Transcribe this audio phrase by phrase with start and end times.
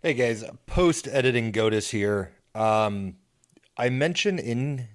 [0.00, 2.30] Hey guys, post editing Godis here.
[2.54, 3.16] Um,
[3.76, 4.86] I mentioned in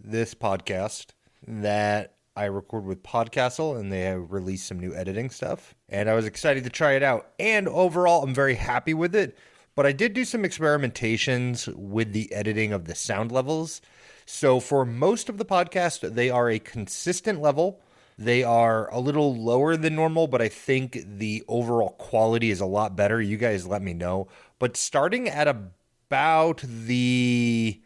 [0.00, 1.10] this podcast
[1.46, 5.76] that I record with Podcastle and they have released some new editing stuff.
[5.88, 7.28] And I was excited to try it out.
[7.38, 9.38] And overall, I'm very happy with it.
[9.76, 13.80] But I did do some experimentations with the editing of the sound levels.
[14.26, 17.80] So for most of the podcast, they are a consistent level.
[18.20, 22.66] They are a little lower than normal, but I think the overall quality is a
[22.66, 23.22] lot better.
[23.22, 24.26] You guys let me know.
[24.58, 27.80] But starting at about the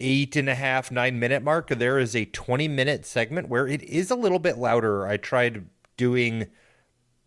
[0.00, 3.82] eight and a half, nine minute mark, there is a 20 minute segment where it
[3.82, 5.06] is a little bit louder.
[5.06, 6.46] I tried doing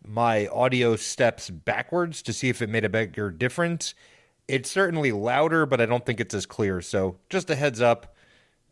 [0.06, 3.96] my audio steps backwards to see if it made a bigger difference.
[4.48, 6.82] It's certainly louder, but I don't think it's as clear.
[6.82, 8.16] So just a heads up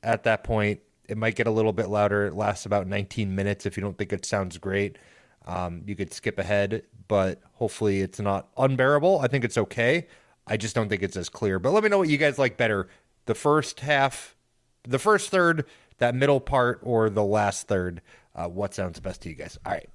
[0.04, 2.26] at that point it might get a little bit louder.
[2.26, 3.66] It lasts about 19 minutes.
[3.66, 4.98] If you don't think it sounds great,
[5.46, 9.20] um, you could skip ahead, but hopefully it's not unbearable.
[9.20, 10.08] I think it's okay.
[10.48, 11.60] I just don't think it's as clear.
[11.60, 12.88] But let me know what you guys like better
[13.26, 14.36] the first half,
[14.84, 15.66] the first third,
[15.98, 18.02] that middle part, or the last third.
[18.36, 19.58] Uh, what sounds best to you guys?
[19.66, 19.90] All right.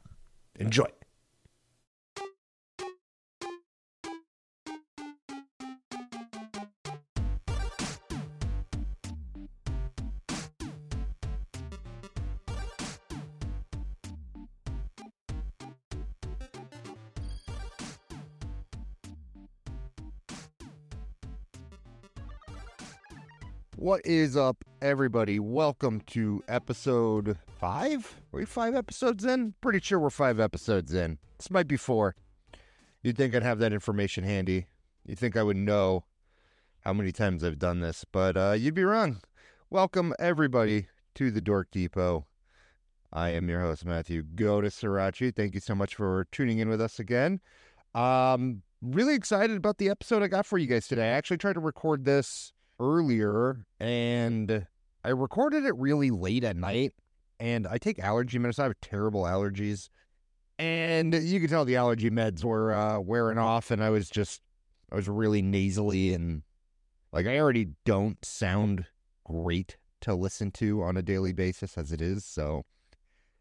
[0.58, 0.86] Enjoy.
[23.80, 25.38] What is up, everybody?
[25.38, 28.20] Welcome to episode five.
[28.32, 29.54] Are we five episodes in?
[29.60, 31.18] Pretty sure we're five episodes in.
[31.38, 32.16] This might be four.
[33.04, 34.66] You'd think I'd have that information handy.
[35.06, 36.02] You'd think I would know
[36.80, 39.20] how many times I've done this, but uh, you'd be wrong.
[39.70, 42.26] Welcome, everybody, to the Dork Depot.
[43.12, 45.36] I am your host, Matthew Go to Sriracha.
[45.36, 47.38] Thank you so much for tuning in with us again.
[47.94, 51.04] Um, really excited about the episode I got for you guys today.
[51.04, 54.66] I actually tried to record this earlier and
[55.04, 56.94] I recorded it really late at night.
[57.40, 58.62] And I take allergy medicine.
[58.64, 59.88] I have terrible allergies.
[60.58, 63.70] And you could tell the allergy meds were uh, wearing off.
[63.70, 64.42] And I was just,
[64.90, 66.42] I was really nasally and
[67.12, 68.86] like I already don't sound
[69.24, 72.24] great to listen to on a daily basis as it is.
[72.24, 72.64] So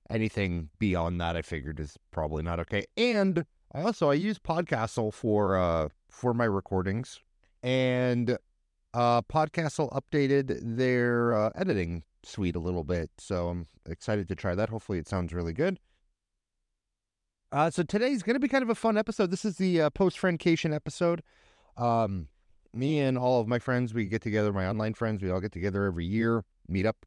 [0.10, 2.86] anything beyond that, I figured is probably not okay.
[2.96, 7.20] And I also I use Podcastle for uh for my recordings,
[7.62, 8.38] and
[8.98, 14.56] uh, Podcastle updated their uh, editing suite a little bit, so I'm excited to try
[14.56, 14.70] that.
[14.70, 15.80] Hopefully, it sounds really good.
[17.52, 19.30] Uh, so today's going to be kind of a fun episode.
[19.30, 21.22] This is the uh, post friendcation episode.
[21.78, 22.28] Um,
[22.74, 24.52] me and all of my friends, we get together.
[24.52, 27.06] My online friends, we all get together every year, meet up,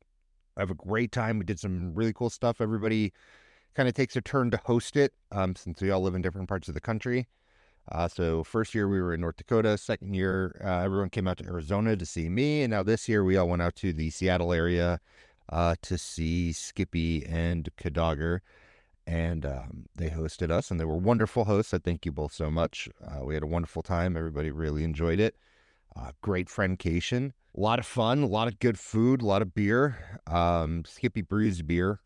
[0.57, 1.41] have a great time.
[1.41, 2.61] We did some really cool stuff.
[2.61, 3.13] Everybody
[3.75, 6.49] kind of takes a turn to host it, um, since we all live in different
[6.49, 7.27] parts of the country.
[7.89, 9.77] Uh, so first year we were in North Dakota.
[9.77, 13.25] Second year, uh, everyone came out to Arizona to see me, and now this year
[13.25, 15.01] we all went out to the Seattle area
[15.49, 18.41] uh, to see Skippy and Kadogger,
[19.07, 21.75] and um, they hosted us, and they were wonderful hosts.
[21.75, 22.89] I thank you both so much.
[23.05, 24.17] Uh, we had a wonderful time.
[24.17, 25.35] Everybody really enjoyed it.
[25.97, 29.53] Uh, great friendcation, a lot of fun, a lot of good food, a lot of
[29.53, 30.21] beer.
[30.29, 32.01] Um, Skippy brews beer,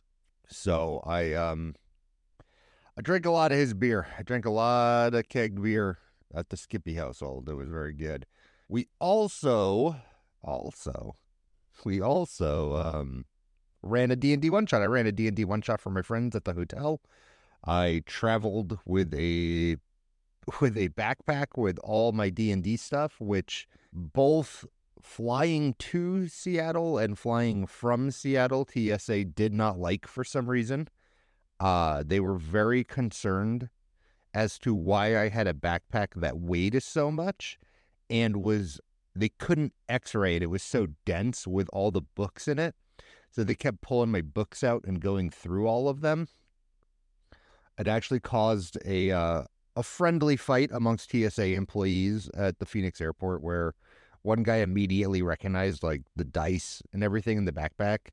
[0.48, 1.74] so I um,
[2.96, 4.06] I drank a lot of his beer.
[4.16, 5.98] I drank a lot of kegged beer
[6.32, 7.48] at the Skippy household.
[7.48, 8.24] It was very good.
[8.68, 9.96] We also,
[10.42, 11.16] also,
[11.84, 13.24] we also um,
[13.82, 14.80] ran a D&D one-shot.
[14.80, 17.00] I ran a D&D one-shot for my friends at the hotel.
[17.66, 19.76] I traveled with a
[20.60, 24.66] with a backpack with all my D&D stuff, which both
[25.00, 30.88] flying to Seattle and flying from Seattle, TSA did not like for some reason.
[31.64, 33.70] Uh, they were very concerned
[34.34, 37.58] as to why I had a backpack that weighed so much
[38.10, 38.82] and was
[39.16, 40.42] they couldn't x-ray it.
[40.42, 42.74] It was so dense with all the books in it.
[43.30, 46.28] So they kept pulling my books out and going through all of them.
[47.78, 49.44] It actually caused a uh,
[49.74, 53.72] a friendly fight amongst TSA employees at the Phoenix airport where
[54.20, 58.10] one guy immediately recognized like the dice and everything in the backpack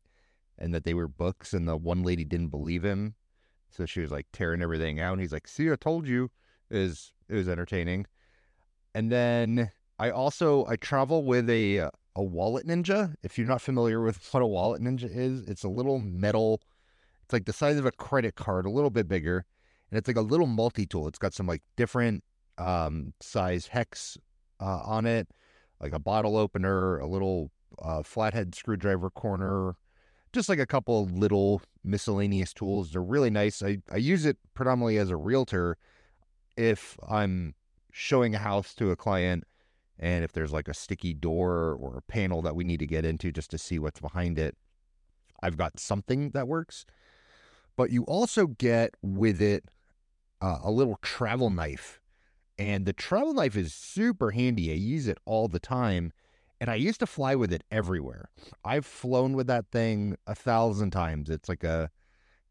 [0.58, 3.16] and that they were books and the one lady didn't believe him
[3.72, 5.14] so she was like tearing everything out.
[5.14, 6.30] And he's like, see, I told you
[6.70, 8.06] is it was entertaining.
[8.94, 13.16] And then I also I travel with a uh, a wallet ninja.
[13.24, 16.62] If you're not familiar with what a wallet ninja is, it's a little metal.
[17.24, 19.46] It's like the size of a credit card, a little bit bigger,
[19.90, 21.08] and it's like a little multi tool.
[21.08, 22.24] It's got some like different
[22.58, 24.18] um, size hex
[24.60, 25.30] uh, on it,
[25.80, 27.52] like a bottle opener, a little
[27.82, 29.76] uh, flathead screwdriver corner,
[30.34, 32.92] just like a couple little miscellaneous tools.
[32.92, 33.62] They're really nice.
[33.62, 35.78] I, I use it predominantly as a realtor
[36.58, 37.56] if I'm
[37.92, 39.46] showing a house to a client
[40.00, 43.06] and if there's like a sticky door or a panel that we need to get
[43.06, 44.58] into just to see what's behind it,
[45.44, 46.86] I've got something that works.
[47.78, 49.66] But you also get with it
[50.42, 52.00] uh, a little travel knife.
[52.58, 54.72] And the travel knife is super handy.
[54.72, 56.14] I use it all the time.
[56.62, 58.30] And I used to fly with it everywhere.
[58.64, 61.28] I've flown with that thing a thousand times.
[61.28, 61.90] It's like a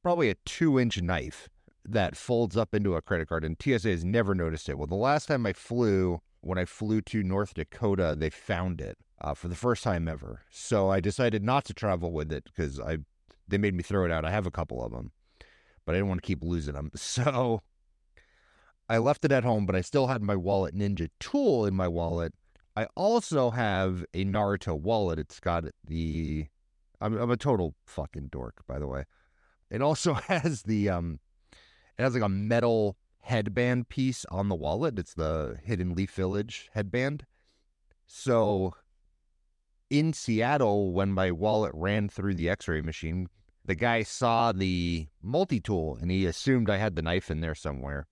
[0.02, 1.48] probably a two inch knife
[1.84, 3.44] that folds up into a credit card.
[3.44, 4.76] And TSA has never noticed it.
[4.76, 8.98] Well, the last time I flew, when I flew to North Dakota, they found it
[9.20, 10.42] uh, for the first time ever.
[10.50, 12.98] So I decided not to travel with it because I
[13.46, 14.24] they made me throw it out.
[14.24, 15.12] I have a couple of them,
[15.86, 16.90] but I didn't want to keep losing them.
[16.96, 17.62] So
[18.88, 21.86] I left it at home, but I still had my Wallet Ninja tool in my
[21.86, 22.34] wallet.
[22.80, 25.18] I also have a Naruto wallet.
[25.18, 26.46] It's got the
[26.98, 29.04] I'm, I'm a total fucking dork, by the way.
[29.70, 31.20] It also has the um
[31.98, 34.98] it has like a metal headband piece on the wallet.
[34.98, 37.26] It's the Hidden Leaf Village headband.
[38.06, 38.72] So
[39.90, 43.28] in Seattle, when my wallet ran through the x ray machine,
[43.62, 47.54] the guy saw the multi tool and he assumed I had the knife in there
[47.54, 48.06] somewhere.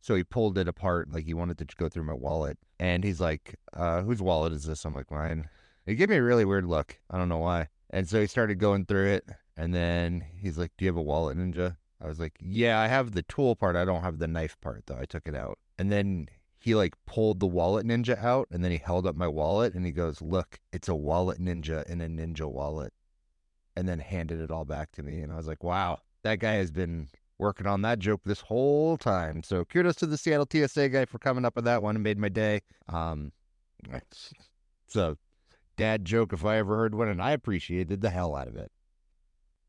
[0.00, 2.56] So he pulled it apart, like he wanted to go through my wallet.
[2.82, 4.84] And he's like, uh, whose wallet is this?
[4.84, 5.48] I'm like, mine.
[5.86, 6.98] He gave me a really weird look.
[7.08, 7.68] I don't know why.
[7.90, 9.28] And so he started going through it.
[9.56, 11.76] And then he's like, Do you have a wallet ninja?
[12.00, 13.76] I was like, yeah, I have the tool part.
[13.76, 14.98] I don't have the knife part though.
[14.98, 15.60] I took it out.
[15.78, 16.26] And then
[16.58, 19.86] he like pulled the wallet ninja out and then he held up my wallet and
[19.86, 22.92] he goes, look, it's a wallet ninja in a ninja wallet.
[23.76, 25.20] And then handed it all back to me.
[25.20, 27.06] And I was like, wow, that guy has been
[27.38, 29.42] working on that joke this whole time.
[29.42, 32.18] So kudos to the Seattle TSA guy for coming up with that one and made
[32.18, 32.60] my day.
[32.88, 33.32] Um,
[33.90, 35.16] it's a
[35.76, 38.70] dad joke if I ever heard one, and I appreciated the hell out of it.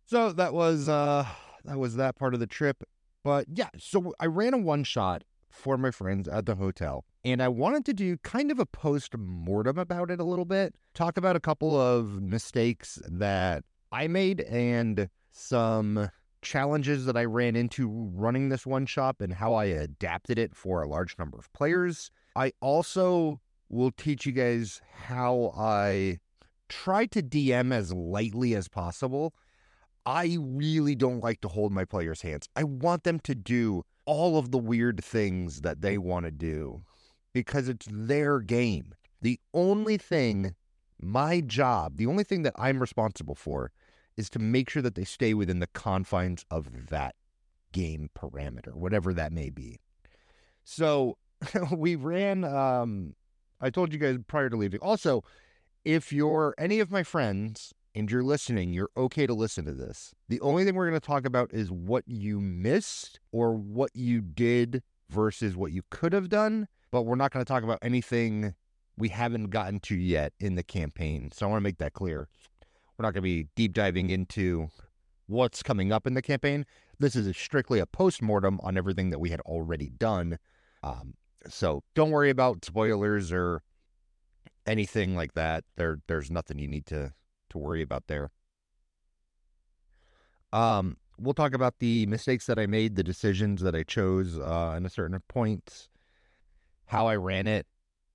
[0.05, 1.25] So that was uh
[1.65, 2.83] that was that part of the trip.
[3.23, 7.05] But yeah, so I ran a one shot for my friends at the hotel.
[7.23, 10.75] And I wanted to do kind of a post mortem about it a little bit,
[10.93, 16.09] talk about a couple of mistakes that I made and some
[16.43, 20.81] challenges that I ran into running this one shot and how I adapted it for
[20.81, 21.57] a large number of mm-hmm.
[21.57, 22.11] players.
[22.35, 26.19] I also will teach you guys how I
[26.69, 29.33] try to DM as lightly as possible
[30.05, 32.49] I really don't like to hold my players' hands.
[32.55, 36.83] I want them to do all of the weird things that they want to do
[37.33, 38.93] because it's their game.
[39.21, 40.55] The only thing,
[41.01, 43.71] my job, the only thing that I'm responsible for
[44.17, 47.15] is to make sure that they stay within the confines of that
[47.71, 49.79] game parameter, whatever that may be.
[50.63, 51.17] So
[51.71, 53.15] we ran, um,
[53.59, 54.79] I told you guys prior to leaving.
[54.79, 55.23] Also,
[55.83, 60.13] if you're any of my friends and you're listening, you're okay to listen to this.
[60.29, 64.21] The only thing we're going to talk about is what you missed or what you
[64.21, 66.67] did versus what you could have done.
[66.91, 68.53] But we're not going to talk about anything
[68.97, 71.31] we haven't gotten to yet in the campaign.
[71.33, 72.27] So I want to make that clear.
[73.03, 74.69] We're not going to be deep diving into
[75.27, 76.65] what's coming up in the campaign.
[76.99, 80.39] This is strictly a post mortem on everything that we had already done.
[80.83, 81.15] Um,
[81.49, 83.61] so don't worry about spoilers or
[84.65, 85.65] anything like that.
[85.75, 87.11] There, there's nothing you need to
[87.49, 88.31] to worry about there.
[90.53, 94.75] Um, we'll talk about the mistakes that I made, the decisions that I chose uh,
[94.77, 95.89] in a certain point,
[96.85, 97.67] how I ran it,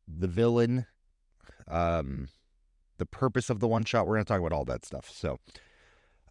[0.09, 0.87] the villain,
[1.71, 2.29] um,
[2.99, 4.07] the purpose of the one shot.
[4.07, 5.11] We're going to talk about all that stuff.
[5.13, 5.39] So,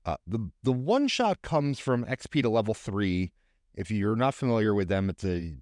[0.06, 3.32] uh, the the one shot comes from XP to level three.
[3.74, 5.56] If you're not familiar with them, it's a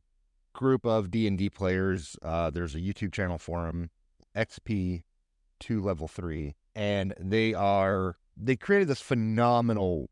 [0.54, 2.16] group of D and D players.
[2.22, 3.90] Uh, there's a YouTube channel for them,
[4.36, 5.04] XP
[5.62, 10.10] to level three and they are they created this phenomenal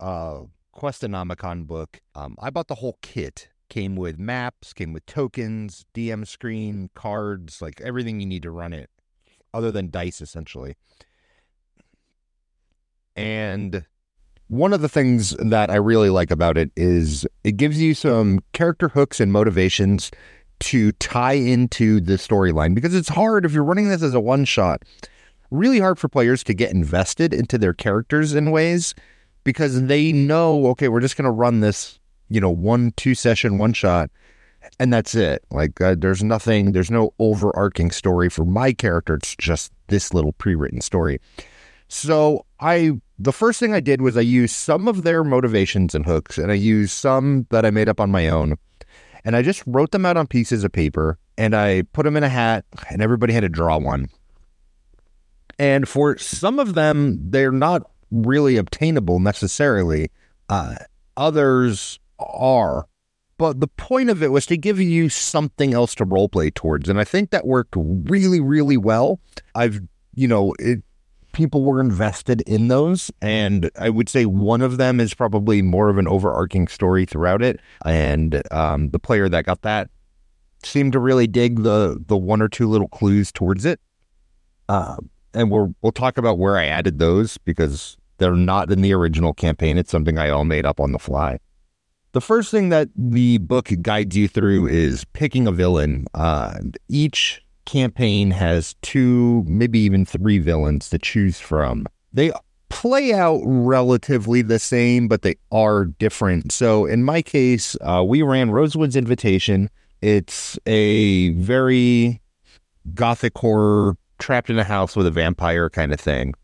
[0.00, 0.40] uh
[0.74, 2.00] Questonomicon book.
[2.14, 3.48] Um, I bought the whole kit.
[3.68, 8.72] Came with maps, came with tokens, DM screen, cards, like everything you need to run
[8.72, 8.88] it,
[9.54, 10.76] other than dice, essentially.
[13.16, 13.84] And
[14.48, 18.40] one of the things that I really like about it is it gives you some
[18.52, 20.10] character hooks and motivations
[20.60, 24.44] to tie into the storyline because it's hard if you're running this as a one
[24.44, 24.82] shot
[25.50, 28.94] really hard for players to get invested into their characters in ways
[29.44, 33.58] because they know, okay, we're just going to run this, you know, one, two session,
[33.58, 34.10] one shot,
[34.78, 35.44] and that's it.
[35.50, 39.14] Like, uh, there's nothing, there's no overarching story for my character.
[39.14, 41.20] It's just this little pre written story.
[41.88, 46.04] So, I, the first thing I did was I used some of their motivations and
[46.04, 48.56] hooks, and I used some that I made up on my own.
[49.24, 52.24] And I just wrote them out on pieces of paper and I put them in
[52.24, 54.08] a hat, and everybody had to draw one.
[55.56, 60.10] And for some of them, they're not really obtainable necessarily.
[60.48, 60.74] Uh,
[61.16, 62.87] others are.
[63.38, 66.88] But the point of it was to give you something else to roleplay towards.
[66.88, 69.20] And I think that worked really, really well.
[69.54, 69.80] I've,
[70.14, 70.82] you know, it,
[71.32, 73.12] people were invested in those.
[73.22, 77.40] And I would say one of them is probably more of an overarching story throughout
[77.40, 77.60] it.
[77.84, 79.88] And um, the player that got that
[80.64, 83.80] seemed to really dig the the one or two little clues towards it.
[84.68, 84.96] Uh,
[85.32, 89.32] and we'll we'll talk about where I added those because they're not in the original
[89.32, 89.78] campaign.
[89.78, 91.38] It's something I all made up on the fly.
[92.12, 96.06] The first thing that the book guides you through is picking a villain.
[96.14, 96.54] Uh,
[96.88, 101.86] each campaign has two, maybe even three villains to choose from.
[102.12, 102.32] They
[102.70, 106.50] play out relatively the same, but they are different.
[106.50, 109.68] So in my case, uh, we ran Rosewood's Invitation.
[110.00, 112.22] It's a very
[112.94, 116.34] gothic horror, trapped in a house with a vampire kind of thing.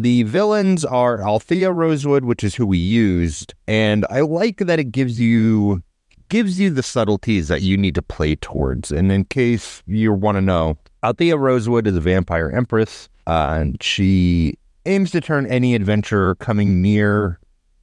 [0.00, 4.92] The villains are Althea Rosewood, which is who we used, and I like that it
[4.92, 5.82] gives you
[6.28, 8.92] gives you the subtleties that you need to play towards.
[8.92, 13.82] And in case you want to know, Althea Rosewood is a vampire empress, uh, and
[13.82, 14.54] she
[14.86, 17.40] aims to turn any adventurer coming near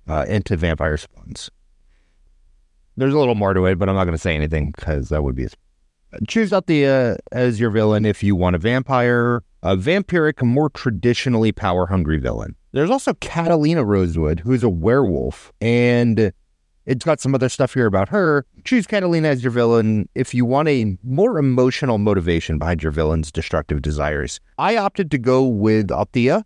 [0.08, 1.52] uh, into vampire spawns.
[2.96, 5.22] There's a little more to it, but I'm not going to say anything because that
[5.22, 5.48] would be.
[5.48, 6.26] A...
[6.30, 11.88] Choose Althea as your villain if you want a vampire a vampiric, more traditionally power
[11.88, 12.56] hungry villain.
[12.72, 16.32] There's also Catalina Rosewood, who's a werewolf, and
[16.86, 18.46] it's got some other stuff here about her.
[18.64, 23.32] Choose Catalina as your villain if you want a more emotional motivation behind your villain's
[23.32, 24.40] destructive desires.
[24.60, 26.46] I opted to go with Althea.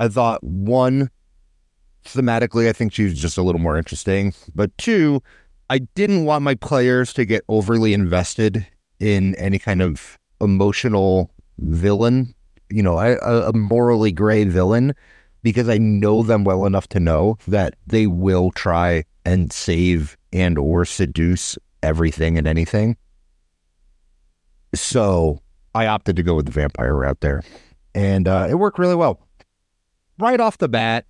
[0.00, 1.08] I thought one,
[2.04, 4.34] thematically, I think she's just a little more interesting.
[4.56, 5.22] But two,
[5.70, 8.66] I didn't want my players to get overly invested
[8.98, 12.34] in any kind of emotional villain,
[12.70, 14.94] you know, a, morally gray villain,
[15.42, 20.58] because I know them well enough to know that they will try and save and
[20.58, 22.96] or seduce everything and anything.
[24.74, 25.40] So
[25.74, 27.42] I opted to go with the vampire route there,
[27.94, 29.20] and uh, it worked really well.
[30.18, 31.06] Right off the bat,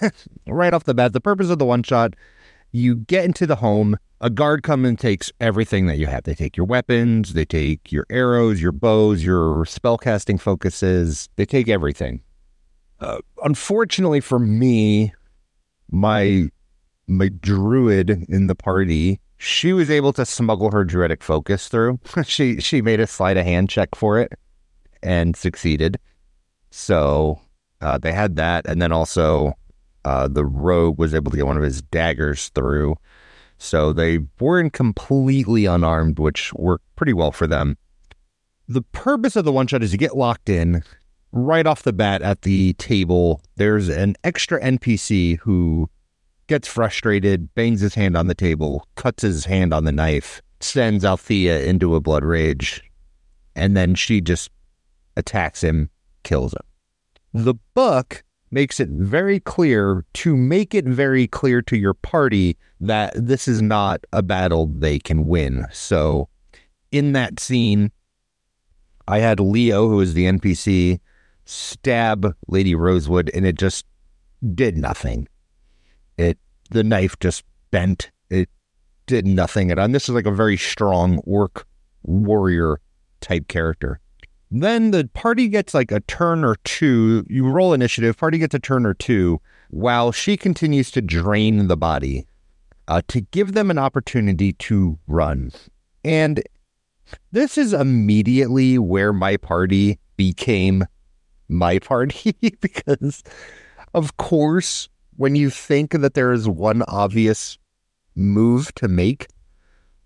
[0.46, 2.14] right off the bat, the purpose of the one shot,
[2.72, 6.24] you get into the home a guard comes and takes everything that you have.
[6.24, 11.68] They take your weapons, they take your arrows, your bows, your spellcasting focuses, they take
[11.68, 12.22] everything.
[13.00, 15.14] Uh, unfortunately for me,
[15.90, 16.48] my
[17.06, 21.98] my druid in the party, she was able to smuggle her druidic focus through.
[22.24, 24.32] she she made a sleight of hand check for it
[25.02, 25.98] and succeeded.
[26.70, 27.40] So
[27.80, 29.54] uh, they had that, and then also
[30.04, 32.96] uh, the rogue was able to get one of his daggers through.
[33.58, 37.76] So they weren't completely unarmed, which worked pretty well for them.
[38.68, 40.82] The purpose of the one shot is to get locked in
[41.32, 43.42] right off the bat at the table.
[43.56, 45.90] There's an extra NPC who
[46.46, 51.04] gets frustrated, bangs his hand on the table, cuts his hand on the knife, sends
[51.04, 52.82] Althea into a blood rage,
[53.54, 54.50] and then she just
[55.16, 55.90] attacks him,
[56.22, 56.62] kills him.
[57.44, 63.12] The book makes it very clear to make it very clear to your party that
[63.14, 65.66] this is not a battle they can win.
[65.72, 66.28] So,
[66.90, 67.92] in that scene,
[69.06, 71.00] I had Leo, who is the NPC,
[71.44, 73.86] stab Lady Rosewood, and it just
[74.54, 75.28] did nothing.
[76.16, 76.38] It
[76.70, 78.10] the knife just bent.
[78.30, 78.48] It
[79.06, 79.70] did nothing.
[79.70, 79.84] at all.
[79.84, 81.66] And this is like a very strong orc
[82.02, 82.80] warrior
[83.20, 84.00] type character.
[84.50, 87.24] Then the party gets like a turn or two.
[87.28, 89.40] You roll initiative, party gets a turn or two
[89.70, 92.26] while she continues to drain the body
[92.88, 95.52] uh, to give them an opportunity to run.
[96.04, 96.42] And
[97.30, 100.84] this is immediately where my party became
[101.48, 103.22] my party because,
[103.94, 107.58] of course, when you think that there is one obvious
[108.16, 109.28] move to make,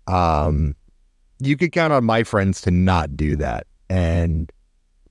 [0.07, 0.75] um,
[1.39, 3.65] you could count on my friends to not do that.
[3.89, 4.51] And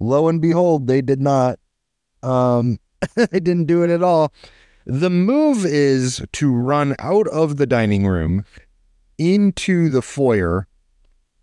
[0.01, 1.59] lo and behold, they did not.
[2.23, 2.79] Um,
[3.15, 4.33] they didn't do it at all.
[4.87, 8.45] The move is to run out of the dining room
[9.17, 10.67] into the foyer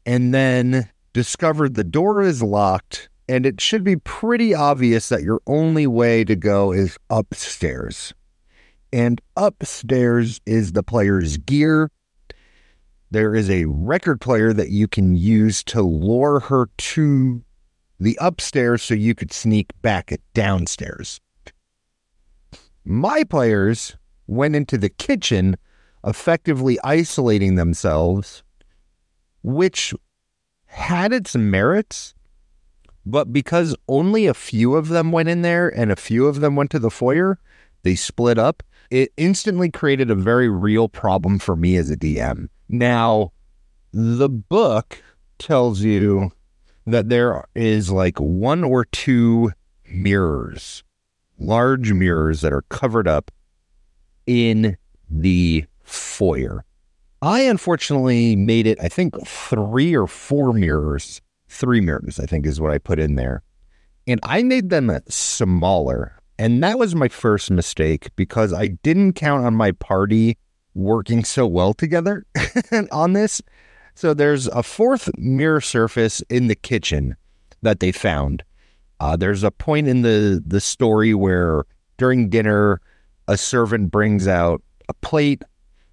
[0.05, 3.09] and then discover the door is locked.
[3.27, 8.13] And it should be pretty obvious that your only way to go is upstairs.
[8.91, 11.89] And upstairs is the player's gear
[13.11, 17.43] there is a record player that you can use to lure her to
[17.99, 21.19] the upstairs so you could sneak back at downstairs.
[22.83, 25.57] My players went into the kitchen,
[26.05, 28.43] effectively isolating themselves,
[29.43, 29.93] which
[30.65, 32.15] had its merits.
[33.05, 36.55] But because only a few of them went in there and a few of them
[36.55, 37.39] went to the foyer,
[37.83, 38.63] they split up.
[38.89, 42.49] it instantly created a very real problem for me as a DM.
[42.71, 43.33] Now,
[43.91, 45.03] the book
[45.37, 46.31] tells you
[46.87, 49.51] that there is like one or two
[49.91, 50.81] mirrors,
[51.37, 53.29] large mirrors that are covered up
[54.25, 54.77] in
[55.09, 56.63] the foyer.
[57.21, 61.21] I unfortunately made it, I think, three or four mirrors.
[61.49, 63.43] Three mirrors, I think, is what I put in there.
[64.07, 66.21] And I made them smaller.
[66.39, 70.37] And that was my first mistake because I didn't count on my party
[70.73, 72.25] working so well together
[72.91, 73.41] on this.
[73.95, 77.15] So there's a fourth mirror surface in the kitchen
[77.61, 78.43] that they found.
[78.99, 81.65] Uh, there's a point in the the story where
[81.97, 82.81] during dinner,
[83.27, 85.43] a servant brings out a plate.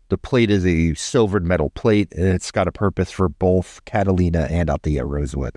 [0.08, 4.47] The plate is a silvered metal plate, and it's got a purpose for both Catalina
[4.50, 5.56] and Althea Rosewood.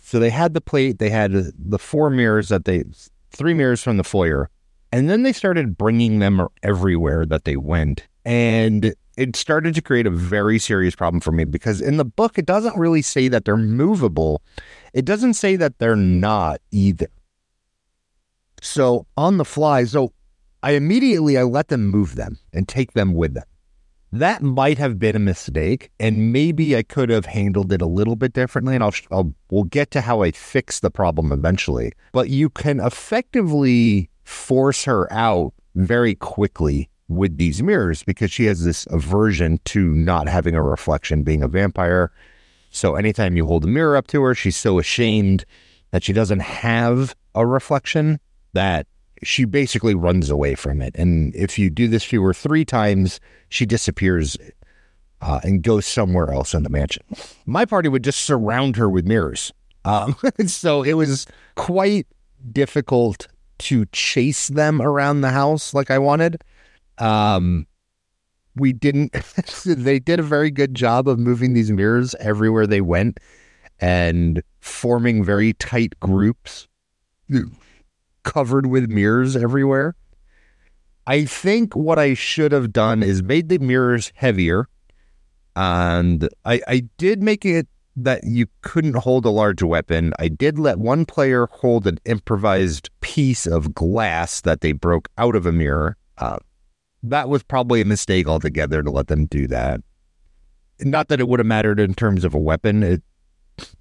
[0.00, 0.98] So they had the plate.
[0.98, 2.84] They had the four mirrors that they,
[3.30, 4.48] three mirrors from the foyer,
[4.92, 8.06] and then they started bringing them everywhere that they went.
[8.24, 12.38] And it started to create a very serious problem for me because in the book,
[12.38, 14.42] it doesn't really say that they're movable.
[14.94, 17.08] It doesn't say that they're not either.
[18.60, 20.12] So on the fly, so
[20.62, 23.44] I immediately I let them move them and take them with them.
[24.10, 28.16] That might have been a mistake, and maybe I could have handled it a little
[28.16, 28.74] bit differently.
[28.74, 31.92] And I'll, I'll we'll get to how I fix the problem eventually.
[32.12, 38.62] But you can effectively force her out very quickly with these mirrors because she has
[38.62, 42.12] this aversion to not having a reflection being a vampire.
[42.70, 45.46] So anytime you hold a mirror up to her, she's so ashamed
[45.92, 48.20] that she doesn't have a reflection
[48.52, 48.86] that
[49.22, 50.94] she basically runs away from it.
[50.94, 54.36] And if you do this to her three times, she disappears
[55.22, 57.02] uh, and goes somewhere else in the mansion.
[57.46, 59.54] My party would just surround her with mirrors.
[59.86, 60.16] Um,
[60.46, 62.06] so it was quite
[62.52, 63.26] difficult
[63.58, 66.42] to chase them around the house like I wanted.
[66.98, 67.66] Um,
[68.56, 69.12] we didn't.
[69.64, 73.18] they did a very good job of moving these mirrors everywhere they went
[73.80, 76.66] and forming very tight groups
[78.24, 79.94] covered with mirrors everywhere.
[81.06, 84.68] I think what I should have done is made the mirrors heavier.
[85.56, 87.66] And I, I did make it
[88.02, 90.12] that you couldn't hold a large weapon.
[90.18, 95.34] I did let one player hold an improvised piece of glass that they broke out
[95.34, 95.96] of a mirror.
[96.16, 96.38] Uh,
[97.02, 99.80] that was probably a mistake altogether to let them do that.
[100.80, 102.82] Not that it would have mattered in terms of a weapon.
[102.82, 103.02] It,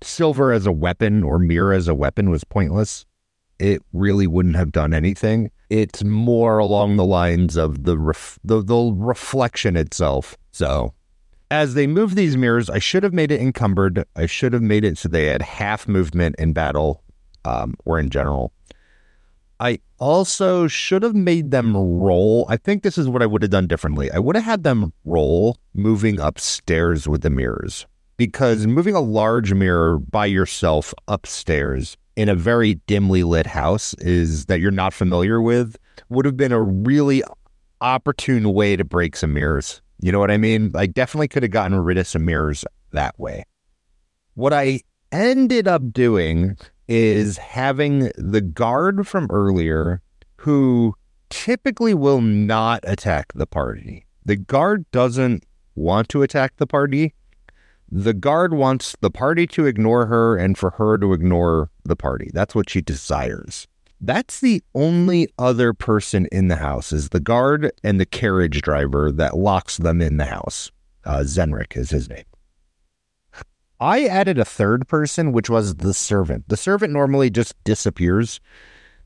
[0.01, 3.05] silver as a weapon or mirror as a weapon was pointless.
[3.59, 5.51] It really wouldn't have done anything.
[5.69, 10.37] It's more along the lines of the ref, the, the reflection itself.
[10.51, 10.93] So,
[11.49, 14.05] as they move these mirrors, I should have made it encumbered.
[14.15, 17.03] I should have made it so they had half movement in battle
[17.45, 18.51] um, or in general.
[19.59, 22.45] I also should have made them roll.
[22.47, 24.11] I think this is what I would have done differently.
[24.11, 29.53] I would have had them roll moving upstairs with the mirrors because moving a large
[29.53, 35.41] mirror by yourself upstairs in a very dimly lit house is that you're not familiar
[35.41, 35.75] with
[36.09, 37.23] would have been a really
[37.81, 39.81] opportune way to break some mirrors.
[39.99, 40.71] You know what I mean?
[40.75, 43.43] I definitely could have gotten rid of some mirrors that way.
[44.35, 44.81] What I
[45.11, 46.57] ended up doing
[46.87, 50.01] is having the guard from earlier
[50.37, 50.95] who
[51.29, 54.05] typically will not attack the party.
[54.25, 55.43] The guard doesn't
[55.75, 57.13] want to attack the party.
[57.89, 62.29] The guard wants the party to ignore her and for her to ignore the party.
[62.33, 63.67] That's what she desires.
[63.99, 69.11] That's the only other person in the house is the guard and the carriage driver
[69.11, 70.71] that locks them in the house.
[71.03, 72.25] Uh, Zenrik is his name.
[73.79, 76.45] I added a third person, which was the servant.
[76.47, 78.39] The servant normally just disappears.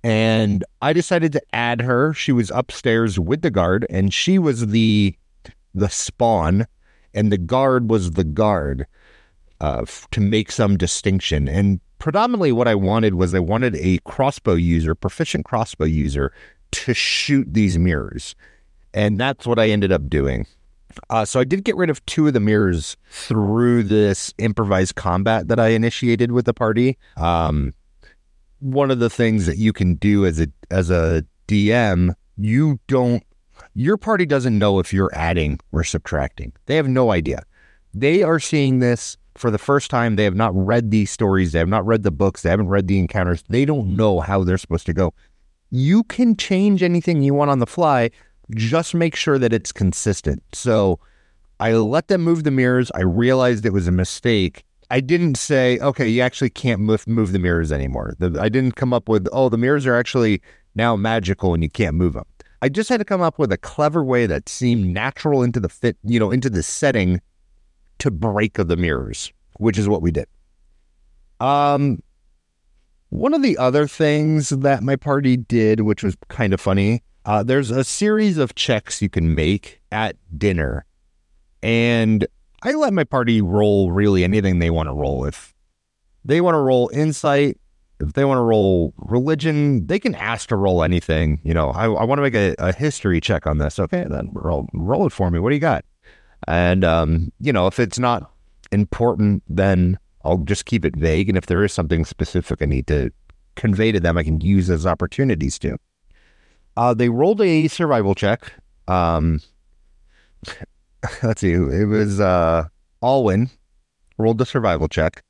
[0.04, 2.13] And I decided to add her.
[2.13, 5.15] She was upstairs with the guard, and she was the
[5.73, 6.67] the spawn,
[7.13, 8.88] and the guard was the guard
[9.62, 11.47] uh, to make some distinction.
[11.47, 16.34] And predominantly, what I wanted was I wanted a crossbow user, proficient crossbow user,
[16.72, 18.36] to shoot these mirrors,
[18.94, 20.48] and that's what I ended up doing.
[21.10, 25.48] Uh, so I did get rid of two of the mirrors through this improvised combat
[25.48, 26.98] that I initiated with the party.
[27.18, 27.74] Um,
[28.60, 33.24] one of the things that you can do as a as a DM, you don't
[33.76, 36.52] your party doesn't know if you're adding or subtracting.
[36.66, 37.44] They have no idea.
[37.94, 40.15] They are seeing this for the first time.
[40.15, 41.52] They have not read these stories.
[41.52, 42.41] They have not read the books.
[42.41, 43.44] They haven't read the encounters.
[43.50, 45.13] They don't know how they're supposed to go.
[45.70, 48.12] You can change anything you want on the fly
[48.56, 50.44] just make sure that it's consistent.
[50.54, 51.00] So
[51.60, 52.91] I let them move the mirrors.
[52.96, 54.63] I realized it was a mistake.
[54.89, 58.15] I didn't say, okay, you actually can't move, move the mirrors anymore.
[58.20, 60.41] The, I didn't come up with, oh, the mirrors are actually
[60.76, 62.26] now magical and you can't move them.
[62.62, 65.70] I just had to come up with a clever way that seemed natural into the
[65.70, 67.22] fit, you know, into the setting
[68.02, 70.28] to break the mirrors, which is what we did.
[71.40, 72.02] Um,
[73.10, 77.44] one of the other things that my party did, which was kind of funny, uh,
[77.44, 80.86] there's a series of checks you can make at dinner,
[81.62, 82.26] and
[82.64, 85.26] I let my party roll really anything they want to roll.
[85.26, 85.54] If
[86.26, 87.60] they want to roll insight,
[88.00, 91.40] if they want to roll religion, they can ask to roll anything.
[91.44, 93.78] You know, I, I want to make a, a, history check on this.
[93.78, 95.38] Okay, then roll, roll it for me.
[95.38, 95.86] What do you got?
[96.47, 98.32] And, um, you know, if it's not
[98.71, 101.30] important, then I'll just keep it vague.
[101.30, 103.12] And if there is something specific I need to
[103.56, 105.77] convey to them, I can use those opportunities to.
[106.77, 108.54] Uh, they rolled a survival check.
[108.88, 109.41] Um,
[111.23, 112.65] let's see, it was uh,
[113.01, 113.49] Alwyn
[114.17, 115.23] rolled the survival check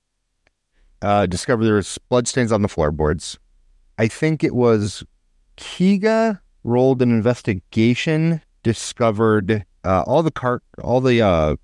[1.02, 3.38] uh, discovered there was bloodstains on the floorboards.
[3.98, 5.04] I think it was
[5.58, 11.56] Kiga rolled an investigation, discovered uh, all the cart, all the uh,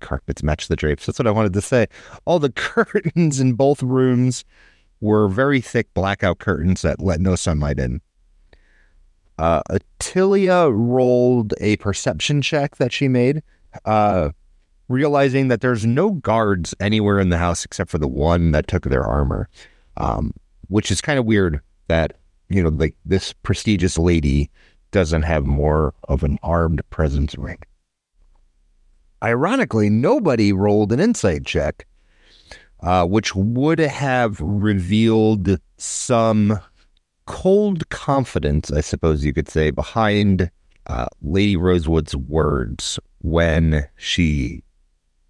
[0.00, 1.06] carpets match the drapes.
[1.06, 1.86] That's what I wanted to say.
[2.24, 4.44] All the curtains in both rooms
[5.00, 8.00] were very thick blackout curtains that let no sunlight in.
[9.38, 13.42] Uh, Atilia rolled a perception check that she made.
[13.84, 14.30] Uh,
[14.88, 18.84] realizing that there's no guards anywhere in the house except for the one that took
[18.84, 19.48] their armor,
[19.96, 20.32] um,
[20.68, 24.50] which is kind of weird that, you know, like this prestigious lady
[24.92, 27.58] doesn't have more of an armed presence ring.
[29.22, 31.86] Ironically, nobody rolled an insight check,
[32.80, 36.58] uh, which would have revealed some
[37.26, 40.50] cold confidence, I suppose you could say, behind
[40.86, 44.62] uh, Lady Rosewood's words when she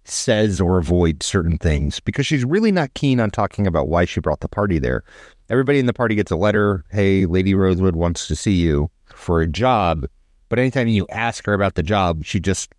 [0.05, 4.19] says or avoids certain things because she's really not keen on talking about why she
[4.19, 5.03] brought the party there.
[5.49, 9.41] Everybody in the party gets a letter Hey, Lady Rosewood wants to see you for
[9.41, 10.05] a job.
[10.49, 12.73] But anytime you ask her about the job, she just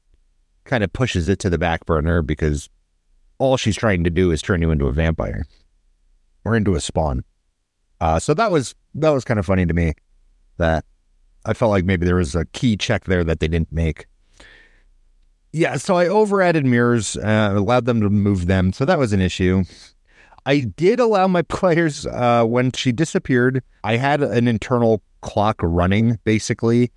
[0.65, 2.69] kind of pushes it to the back burner because
[3.39, 5.47] all she's trying to do is turn you into a vampire
[6.45, 7.25] or into a spawn.
[8.01, 9.95] Uh, so that was that was kind of funny to me
[10.59, 10.85] that
[11.45, 14.07] I felt like maybe there was a key check there that they didn't make.
[15.53, 18.73] Yeah, so I over added mirrors, uh, allowed them to move them.
[18.73, 19.65] So that was an issue.
[20.47, 26.19] I did allow my players, uh, when she disappeared, I had an internal clock running
[26.25, 26.93] basically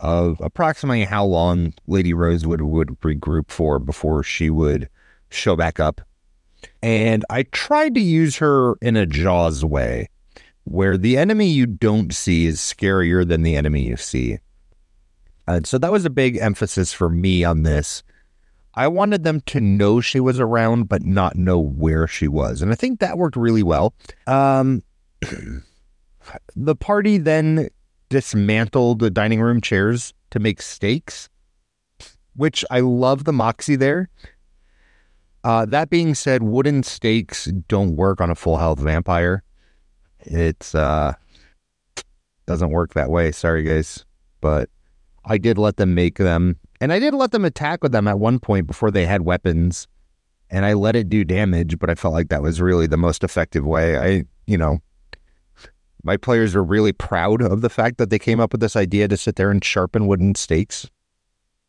[0.00, 4.88] of approximately how long Lady Rosewood would regroup for before she would
[5.30, 6.00] show back up.
[6.82, 10.08] And I tried to use her in a Jaws way,
[10.64, 14.38] where the enemy you don't see is scarier than the enemy you see.
[15.46, 18.02] And so that was a big emphasis for me on this.
[18.74, 22.62] I wanted them to know she was around, but not know where she was.
[22.62, 23.94] And I think that worked really well.
[24.26, 24.82] Um,
[26.56, 27.68] the party then
[28.08, 31.28] dismantled the dining room chairs to make stakes,
[32.34, 34.08] which I love the moxie there.
[35.42, 39.42] Uh, that being said, wooden stakes don't work on a full health vampire.
[40.20, 41.14] It's uh
[42.46, 43.32] doesn't work that way.
[43.32, 44.04] Sorry guys,
[44.40, 44.68] but
[45.24, 48.18] I did let them make them, and I did let them attack with them at
[48.18, 49.86] one point before they had weapons,
[50.50, 51.78] and I let it do damage.
[51.78, 53.96] But I felt like that was really the most effective way.
[53.96, 54.80] I, you know,
[56.04, 59.08] my players are really proud of the fact that they came up with this idea
[59.08, 60.88] to sit there and sharpen wooden stakes.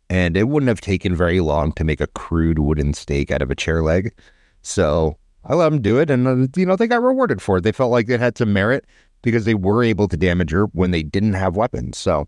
[0.10, 3.50] And it wouldn't have taken very long to make a crude wooden stake out of
[3.50, 4.14] a chair leg.
[4.62, 7.62] So I let them do it, and uh, you know they got rewarded for it.
[7.62, 8.86] They felt like it had some merit
[9.22, 11.98] because they were able to damage her when they didn't have weapons.
[11.98, 12.28] So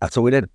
[0.00, 0.48] that's what we did.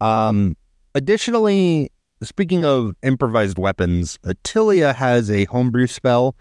[0.00, 0.56] Um,
[0.94, 1.90] additionally,
[2.22, 6.36] speaking of improvised weapons, Attilia has a homebrew spell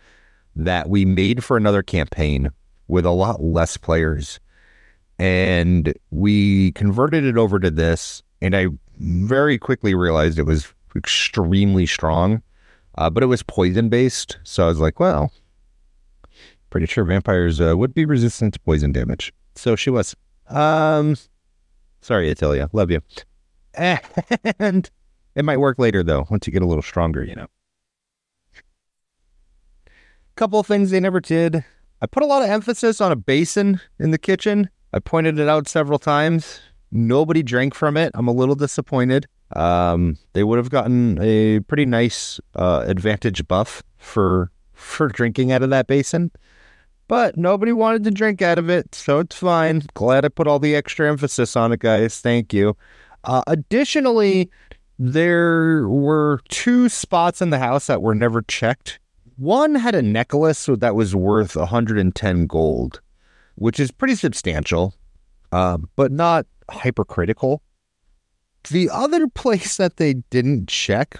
[0.56, 2.52] that we made for another campaign
[2.92, 4.40] with a lot less players.
[5.18, 11.86] And we converted it over to this, and I very quickly realized it was extremely
[11.86, 12.42] strong,
[12.98, 14.38] uh, but it was poison based.
[14.44, 15.32] So I was like, well,
[16.70, 19.34] pretty sure vampires uh, would be resistant to poison damage.
[19.56, 20.16] So she was.
[20.48, 21.16] Um,
[22.02, 22.70] Sorry, Atilia.
[22.74, 23.02] Love you.
[24.60, 24.90] And
[25.36, 27.48] it might work later, though, once you get a little stronger, you know.
[30.36, 31.64] Couple things they never did.
[32.02, 34.70] I put a lot of emphasis on a basin in the kitchen.
[34.94, 36.60] I pointed it out several times.
[36.92, 38.12] Nobody drank from it.
[38.16, 39.28] I'm a little disappointed.
[39.56, 45.62] Um, they would have gotten a pretty nice uh, advantage buff for for drinking out
[45.62, 46.32] of that basin
[47.12, 49.84] but nobody wanted to drink out of it, so it's fine.
[49.96, 52.22] Glad I put all the extra emphasis on it, guys.
[52.22, 52.78] Thank you.
[53.26, 54.50] Uh, additionally,
[54.98, 59.02] there were two spots in the house that were never checked.
[59.38, 63.02] One had a necklace that was worth 110 gold,
[63.56, 64.94] which is pretty substantial.
[65.52, 67.62] uh, but not hypercritical.
[68.70, 71.20] The other place that they didn't check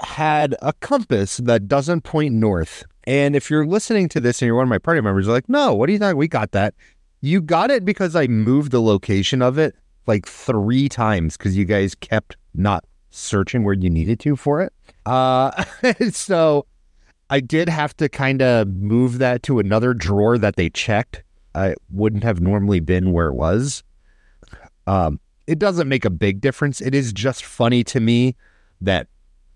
[0.00, 2.84] had a compass that doesn't point north.
[3.04, 5.48] And if you're listening to this and you're one of my party members, you're like,
[5.48, 6.16] no, what do you think?
[6.16, 6.74] We got that.
[7.22, 9.74] You got it because I moved the location of it
[10.06, 14.72] like three times because you guys kept not searching where you needed to for it.
[15.06, 15.64] Uh,
[16.10, 16.66] so
[17.30, 21.22] I did have to kind of move that to another drawer that they checked.
[21.54, 23.84] It wouldn't have normally been where it was.
[24.86, 26.80] Um, it doesn't make a big difference.
[26.80, 28.34] It is just funny to me
[28.80, 29.06] that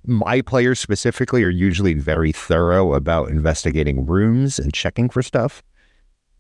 [0.07, 5.63] my players specifically are usually very thorough about investigating rooms and checking for stuff.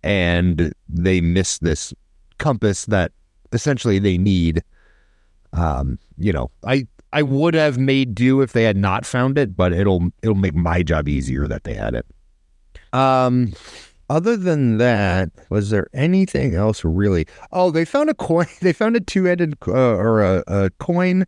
[0.02, 1.92] And they miss this
[2.38, 3.10] compass that
[3.52, 4.62] essentially they need.
[5.52, 9.56] Um, you know, I I would have made do if they had not found it,
[9.56, 12.06] but it'll it'll make my job easier that they had it.
[12.92, 13.52] Um,
[14.10, 17.26] other than that, was there anything else really?
[17.52, 18.46] Oh, they found a coin.
[18.60, 21.24] They found a two-headed uh, or a, a coin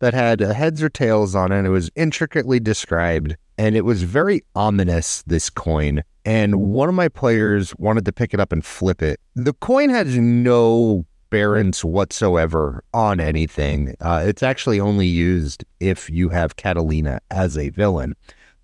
[0.00, 1.64] that had heads or tails on it.
[1.64, 5.22] It was intricately described, and it was very ominous.
[5.22, 9.20] This coin, and one of my players wanted to pick it up and flip it.
[9.34, 13.96] The coin has no bearance whatsoever on anything.
[14.00, 18.14] Uh, it's actually only used if you have Catalina as a villain.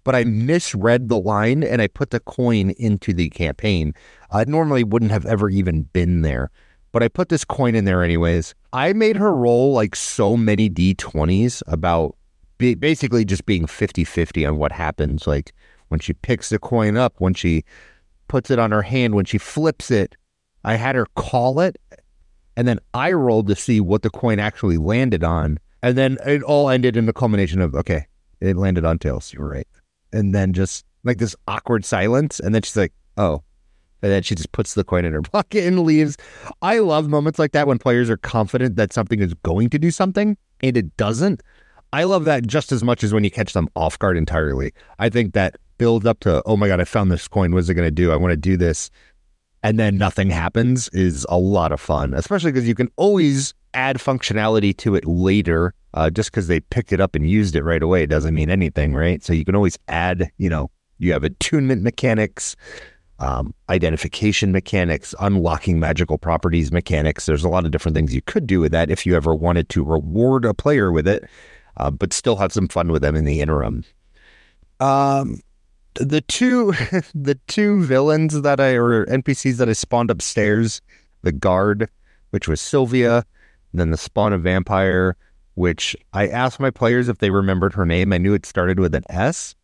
[0.05, 3.93] But I misread the line and I put the coin into the campaign.
[4.31, 6.49] I normally wouldn't have ever even been there,
[6.93, 8.55] but I put this coin in there anyways.
[8.73, 12.15] I made her roll like so many d20s about
[12.59, 15.27] be- basically just being 50 50 on what happens.
[15.27, 15.53] Like
[15.89, 17.65] when she picks the coin up, when she
[18.29, 20.15] puts it on her hand, when she flips it,
[20.65, 21.77] I had her call it
[22.57, 25.59] and then I rolled to see what the coin actually landed on.
[25.83, 28.07] And then it all ended in the culmination of, okay,
[28.41, 29.33] it landed on tails.
[29.33, 29.69] You were right.
[30.13, 32.41] And then just like this awkward silence.
[32.41, 33.43] And then she's like, oh.
[34.03, 36.17] And then she just puts the coin in her pocket and leaves.
[36.63, 39.91] I love moments like that when players are confident that something is going to do
[39.91, 41.43] something and it doesn't.
[41.93, 44.73] I love that just as much as when you catch them off guard entirely.
[44.99, 47.53] I think that build up to, oh my God, I found this coin.
[47.53, 48.13] What is it going to do?
[48.13, 48.91] I want to do this
[49.63, 53.97] and then nothing happens is a lot of fun, especially because you can always add
[53.99, 55.75] functionality to it later.
[55.93, 58.95] Uh, just because they picked it up and used it right away doesn't mean anything,
[58.95, 59.25] right?
[59.25, 62.55] So you can always add, you know, you have attunement mechanics,
[63.19, 67.27] um, identification mechanics, unlocking magical properties mechanics.
[67.27, 69.69] There's a lot of different things you could do with that if you ever wanted
[69.71, 71.29] to reward a player with it,
[71.77, 73.85] uh, but still have some fun with them in the interim.
[74.79, 75.41] Um,
[75.95, 76.73] the two
[77.15, 80.81] the two villains that I or NPCs that I spawned upstairs,
[81.23, 81.89] the guard,
[82.31, 83.25] which was Sylvia,
[83.73, 85.17] then the spawn of vampire,
[85.55, 88.13] which I asked my players if they remembered her name.
[88.13, 89.55] I knew it started with an S,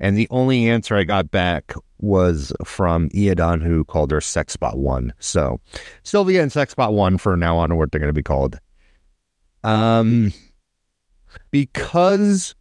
[0.00, 5.12] and the only answer I got back was from Iadon, who called her Sexbot One.
[5.18, 5.60] So
[6.02, 8.58] Sylvia and Sexbot One for now on what they're going to be called.
[9.64, 10.32] Um,
[11.50, 12.54] because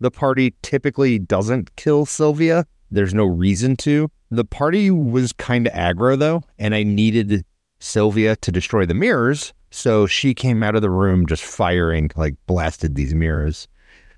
[0.00, 2.66] the party typically doesn't kill Sylvia.
[2.90, 4.10] There's no reason to.
[4.30, 7.44] The party was kind of aggro though, and I needed
[7.78, 9.52] Sylvia to destroy the mirrors.
[9.70, 13.68] So she came out of the room just firing, like blasted these mirrors.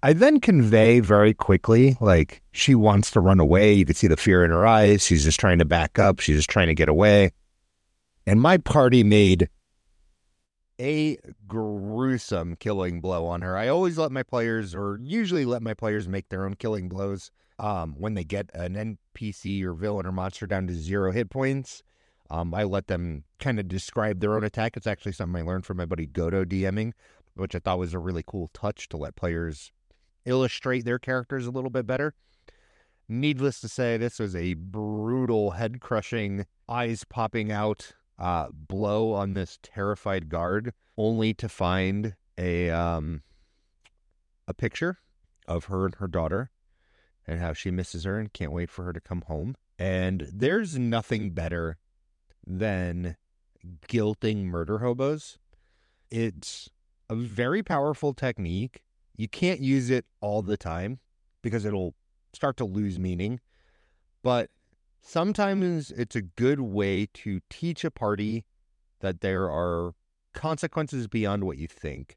[0.02, 3.72] I then convey very quickly, like she wants to run away.
[3.72, 5.04] You can see the fear in her eyes.
[5.04, 6.20] She's just trying to back up.
[6.20, 7.32] She's just trying to get away.
[8.26, 9.48] And my party made
[10.80, 13.56] a gruesome killing blow on her.
[13.56, 17.30] I always let my players, or usually let my players, make their own killing blows
[17.58, 21.82] um, when they get an NPC or villain or monster down to zero hit points.
[22.30, 24.76] Um, I let them kind of describe their own attack.
[24.76, 26.92] It's actually something I learned from my buddy Godo DMing,
[27.34, 29.72] which I thought was a really cool touch to let players
[30.24, 32.14] illustrate their characters a little bit better.
[33.08, 39.34] Needless to say, this was a brutal, head crushing, eyes popping out uh, blow on
[39.34, 43.22] this terrified guard, only to find a um,
[44.46, 44.98] a picture
[45.46, 46.50] of her and her daughter,
[47.26, 49.56] and how she misses her and can't wait for her to come home.
[49.78, 51.76] And there's nothing better
[52.46, 53.16] than
[53.88, 55.38] guilting murder hobos.
[56.10, 56.70] It's
[57.10, 58.82] a very powerful technique.
[59.16, 61.00] You can't use it all the time
[61.42, 61.94] because it'll
[62.32, 63.40] start to lose meaning.
[64.22, 64.50] But
[65.06, 68.44] sometimes it's a good way to teach a party
[69.00, 69.92] that there are
[70.34, 72.16] consequences beyond what you think.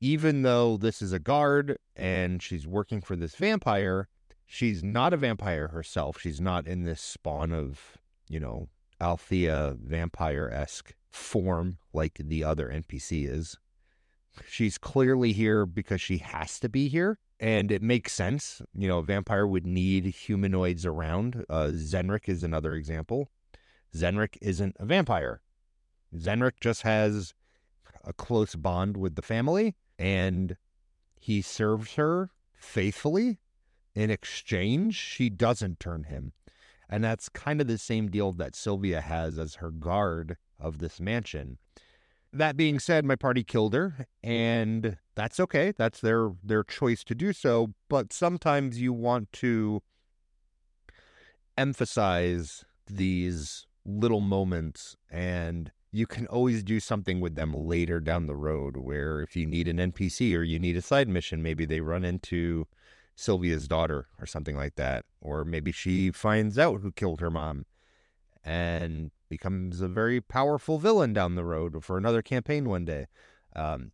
[0.00, 4.08] Even though this is a guard and she's working for this vampire,
[4.44, 6.20] she's not a vampire herself.
[6.20, 7.96] She's not in this spawn of,
[8.28, 8.68] you know,
[9.00, 13.56] Althea vampire esque form like the other NPC is.
[14.48, 18.62] She's clearly here because she has to be here and it makes sense.
[18.74, 21.44] You know, a vampire would need humanoids around.
[21.48, 23.30] Uh, Zenrik is another example.
[23.94, 25.40] Zenric isn't a vampire.
[26.14, 27.34] Zenric just has
[28.04, 30.56] a close bond with the family and
[31.18, 33.38] he serves her faithfully.
[33.94, 36.32] In exchange, she doesn't turn him.
[36.88, 41.00] And that's kind of the same deal that Sylvia has as her guard of this
[41.00, 41.58] mansion.
[42.36, 45.72] That being said, my party killed her, and that's okay.
[45.76, 47.72] That's their their choice to do so.
[47.88, 49.82] But sometimes you want to
[51.56, 58.36] emphasize these little moments, and you can always do something with them later down the
[58.36, 58.76] road.
[58.76, 62.04] Where if you need an NPC or you need a side mission, maybe they run
[62.04, 62.66] into
[63.14, 67.64] Sylvia's daughter or something like that, or maybe she finds out who killed her mom
[68.44, 73.06] and becomes a very powerful villain down the road for another campaign one day.
[73.54, 73.92] Um,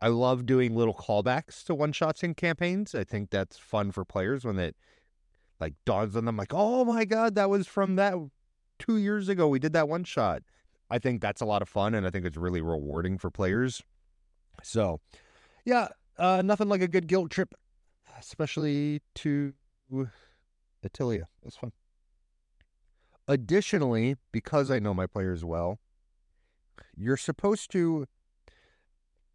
[0.00, 2.94] I love doing little callbacks to one shots in campaigns.
[2.94, 4.76] I think that's fun for players when it
[5.60, 8.14] like dawns on them, like, oh my god, that was from that
[8.80, 9.46] two years ago.
[9.46, 10.42] We did that one shot.
[10.90, 13.80] I think that's a lot of fun, and I think it's really rewarding for players.
[14.62, 15.00] So,
[15.64, 17.54] yeah, uh, nothing like a good guilt trip,
[18.18, 19.54] especially to
[20.84, 21.24] Attilia.
[21.44, 21.72] It's fun.
[23.28, 25.78] Additionally, because I know my players well,
[26.96, 28.06] you're supposed to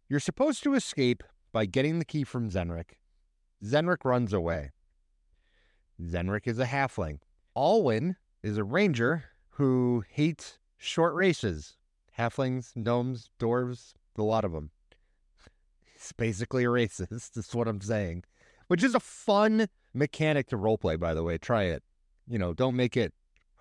[0.08, 1.22] you're supposed to escape
[1.52, 2.92] by getting the key from Zenrik.
[3.64, 4.70] Zenrik runs away.
[6.00, 7.18] Zenrik is a halfling.
[7.54, 11.76] Alwyn is a ranger who hates short races.
[12.18, 14.70] Halflings, gnomes, dwarves, a lot of them.
[15.92, 17.32] He's basically a racist.
[17.34, 18.24] That's what I'm saying.
[18.68, 21.38] Which is a fun mechanic to roleplay, by the way.
[21.38, 21.82] Try it.
[22.26, 23.12] You know, don't make it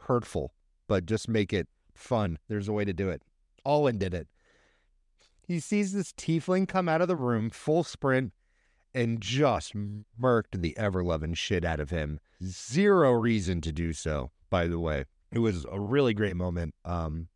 [0.08, 0.54] hurtful,
[0.88, 2.40] but just make it fun.
[2.48, 3.22] There's a way to do it.
[3.66, 4.28] Alwyn did it.
[5.42, 8.34] He sees this tiefling come out of the room, full sprint,
[8.94, 9.74] and just
[10.20, 12.20] murked the ever loving shit out of him.
[12.44, 15.06] Zero reason to do so, by the way.
[15.32, 16.74] It was a really great moment.
[16.84, 17.28] Um,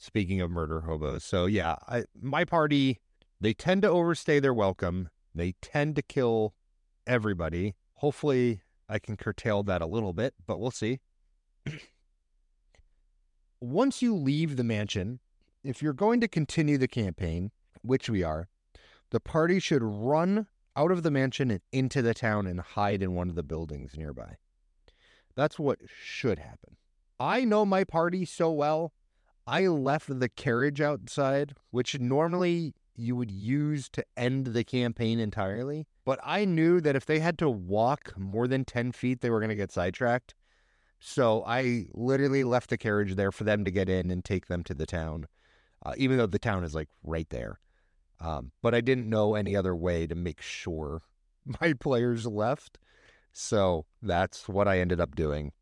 [0.00, 1.24] speaking of murder hobos.
[1.24, 3.00] So yeah, I, my party,
[3.40, 5.08] they tend to overstay their welcome.
[5.34, 6.54] They tend to kill
[7.06, 7.74] everybody.
[7.94, 11.00] Hopefully I can curtail that a little bit, but we'll see.
[13.60, 15.20] Once you leave the mansion,
[15.62, 17.50] if you're going to continue the campaign,
[17.82, 18.48] which we are,
[19.10, 20.46] the party should run
[20.76, 23.96] out of the mansion and into the town and hide in one of the buildings
[23.96, 24.36] nearby.
[25.36, 26.76] That's what should happen.
[27.18, 28.92] I know my party so well.
[29.46, 35.86] I left the carriage outside, which normally you would use to end the campaign entirely.
[36.04, 39.40] But I knew that if they had to walk more than 10 feet, they were
[39.40, 40.34] going to get sidetracked.
[41.00, 44.62] So I literally left the carriage there for them to get in and take them
[44.64, 45.26] to the town,
[45.84, 47.58] uh, even though the town is like right there.
[48.20, 51.00] Um, but I didn't know any other way to make sure
[51.60, 52.78] my players left.
[53.32, 55.52] So that's what I ended up doing.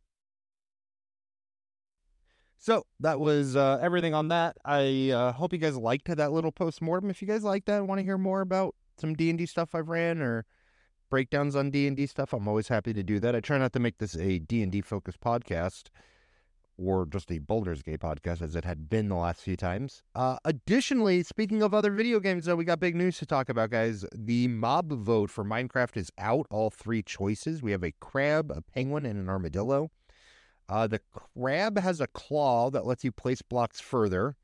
[2.58, 4.56] So that was uh, everything on that.
[4.64, 7.10] I uh, hope you guys liked that little post mortem.
[7.10, 9.76] If you guys like that, want to hear more about some D and D stuff
[9.76, 10.44] I've ran or
[11.08, 13.34] breakdowns on D and D stuff, I'm always happy to do that.
[13.34, 15.84] I try not to make this a D and D focused podcast
[16.78, 20.02] or just a Baldur's Gate podcast as it had been the last few times.
[20.14, 23.70] Uh, additionally, speaking of other video games, though, we got big news to talk about,
[23.70, 24.04] guys.
[24.14, 26.46] The mob vote for Minecraft is out.
[26.50, 27.62] All three choices.
[27.62, 29.90] We have a crab, a penguin, and an armadillo.
[30.68, 34.36] Uh, the crab has a claw that lets you place blocks further.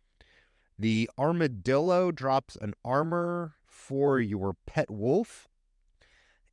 [0.78, 5.48] The armadillo drops an armor for your pet wolf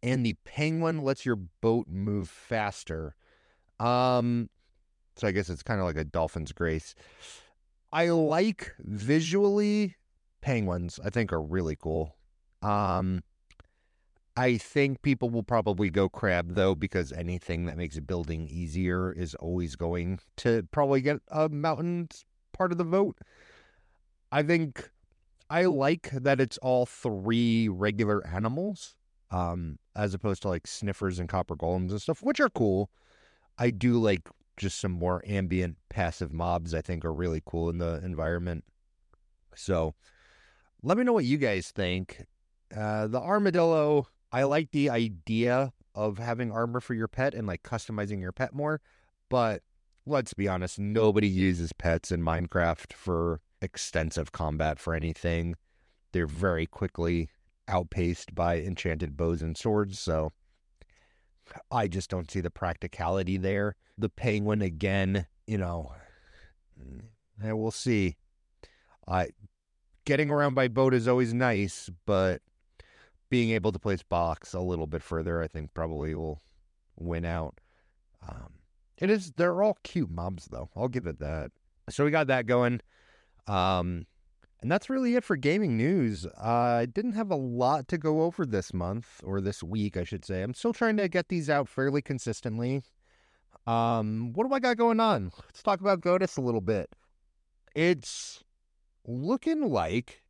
[0.04, 3.16] and the penguin lets your boat move faster.
[3.80, 4.50] Um,
[5.16, 6.96] so I guess it's kind of like a dolphin's grace.
[7.92, 9.96] I like visually
[10.42, 11.00] penguins.
[11.04, 12.16] I think are really cool.
[12.62, 13.24] Um,
[14.38, 19.12] I think people will probably go crab though because anything that makes a building easier
[19.12, 22.08] is always going to probably get a mountain
[22.54, 23.18] part of the vote.
[24.32, 24.90] I think
[25.50, 28.96] I like that it's all three regular animals
[29.32, 32.90] um, as opposed to like sniffers and copper golems and stuff, which are cool.
[33.58, 37.78] I do like just some more ambient passive mobs, I think are really cool in
[37.78, 38.64] the environment.
[39.56, 39.96] So
[40.84, 42.26] let me know what you guys think.
[42.76, 47.64] Uh, the armadillo, I like the idea of having armor for your pet and like
[47.64, 48.82] customizing your pet more,
[49.30, 49.62] but
[50.06, 55.56] let's be honest, nobody uses pets in Minecraft for extensive combat for anything.
[56.14, 57.30] They're very quickly
[57.72, 60.00] outpaced by enchanted bows and swords.
[60.00, 60.32] So
[61.72, 63.76] I just don't see the practicality there.
[63.98, 65.94] The penguin again, you know,
[67.42, 68.18] and we'll see.
[69.08, 69.30] I
[70.06, 72.42] getting around by boat is always nice, but
[73.30, 76.42] being able to place box a little bit further, I think probably will
[76.98, 77.60] win out.
[78.28, 78.54] Um,
[78.98, 80.70] it is they're all cute mobs though.
[80.76, 81.52] I'll give it that.
[81.90, 82.82] So we got that going.
[83.48, 84.06] Um,
[84.62, 86.26] and that's really it for gaming news.
[86.26, 90.04] Uh, I didn't have a lot to go over this month or this week, I
[90.04, 90.44] should say.
[90.44, 92.84] I'm still trying to get these out fairly consistently.
[93.66, 95.32] Um, what do I got going on?
[95.46, 96.90] Let's talk about Godus a little bit.
[97.76, 98.44] It's
[99.06, 100.22] looking like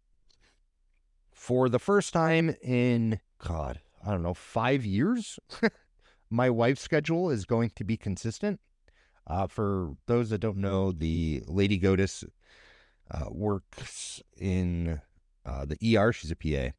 [1.34, 5.40] for the first time in God, I don't know, five years,
[6.30, 8.62] my wife's schedule is going to be consistent.
[9.28, 12.24] Uh, for those that don't know, the Lady Godus
[13.14, 15.02] uh, works in
[15.46, 16.12] uh, the ER.
[16.14, 16.74] She's a PA,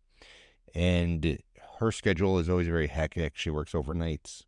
[0.75, 1.39] and
[1.79, 3.37] her schedule is always very hectic.
[3.37, 4.45] She works overnights,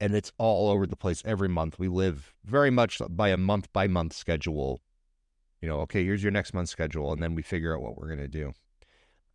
[0.00, 1.78] and it's all over the place every month.
[1.78, 4.82] We live very much by a month by month schedule.
[5.60, 8.08] You know, okay, here's your next month's schedule, and then we figure out what we're
[8.08, 8.52] gonna do.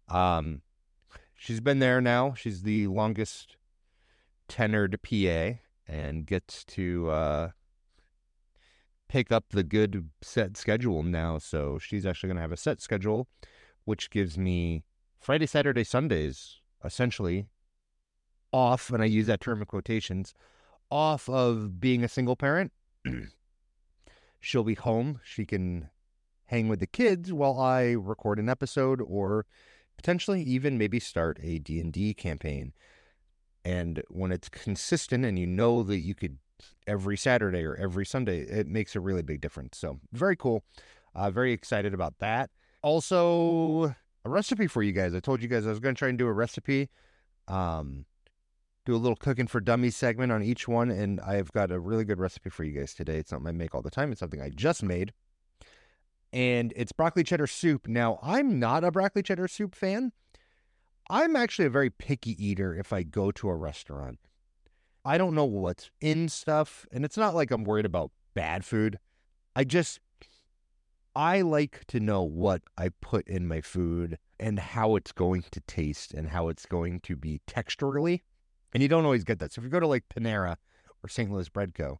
[0.07, 0.61] Um,
[1.35, 2.33] she's been there now.
[2.35, 3.57] She's the longest
[4.47, 7.49] tenured PA, and gets to uh,
[9.09, 11.37] pick up the good set schedule now.
[11.39, 13.27] So she's actually going to have a set schedule,
[13.83, 14.83] which gives me
[15.19, 17.47] Friday, Saturday, Sundays essentially
[18.51, 20.33] off, and I use that term in quotations,
[20.89, 22.71] off of being a single parent.
[24.39, 25.19] She'll be home.
[25.23, 25.89] She can
[26.45, 29.45] hang with the kids while I record an episode or
[29.97, 32.73] potentially even maybe start a D&D campaign.
[33.65, 36.37] And when it's consistent and you know that you could
[36.87, 39.77] every Saturday or every Sunday, it makes a really big difference.
[39.77, 40.63] So, very cool.
[41.15, 42.49] Uh, very excited about that.
[42.81, 43.95] Also,
[44.25, 45.13] a recipe for you guys.
[45.13, 46.89] I told you guys I was going to try and do a recipe,
[47.47, 48.05] um,
[48.85, 52.05] do a little cooking for dummies segment on each one, and I've got a really
[52.05, 53.17] good recipe for you guys today.
[53.17, 54.11] It's something I make all the time.
[54.11, 55.13] It's something I just made,
[56.31, 57.87] and it's broccoli cheddar soup.
[57.87, 60.11] Now, I'm not a broccoli cheddar soup fan.
[61.09, 64.19] I'm actually a very picky eater if I go to a restaurant.
[65.05, 68.99] I don't know what's in stuff, and it's not like I'm worried about bad food.
[69.55, 69.99] I just
[71.15, 75.59] I like to know what I put in my food and how it's going to
[75.61, 78.21] taste and how it's going to be texturally.
[78.73, 79.51] And you don't always get that.
[79.51, 80.57] So if you go to like Panera
[81.03, 81.31] or St.
[81.31, 81.99] Louis Bread Co.,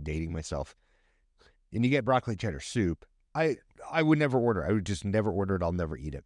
[0.00, 0.76] dating myself,
[1.72, 3.04] and you get broccoli cheddar soup,
[3.34, 3.56] I
[3.90, 4.64] I would never order.
[4.64, 5.62] I would just never order it.
[5.62, 6.24] I'll never eat it.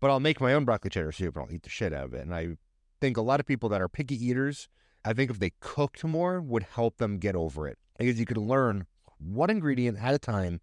[0.00, 2.14] But I'll make my own broccoli cheddar soup and I'll eat the shit out of
[2.14, 2.22] it.
[2.22, 2.56] And I
[3.00, 4.68] think a lot of people that are picky eaters
[5.04, 8.38] I think if they cooked more would help them get over it because you could
[8.38, 8.86] learn
[9.18, 10.60] what ingredient at a time,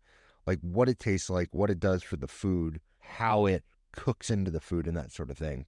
[0.47, 4.49] like what it tastes like, what it does for the food, how it cooks into
[4.51, 5.65] the food, and that sort of thing.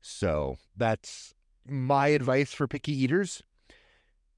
[0.00, 1.34] So that's
[1.66, 3.42] my advice for picky eaters.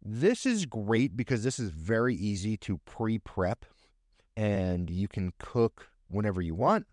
[0.01, 3.65] This is great because this is very easy to pre prep
[4.37, 6.87] and you can cook whenever you want.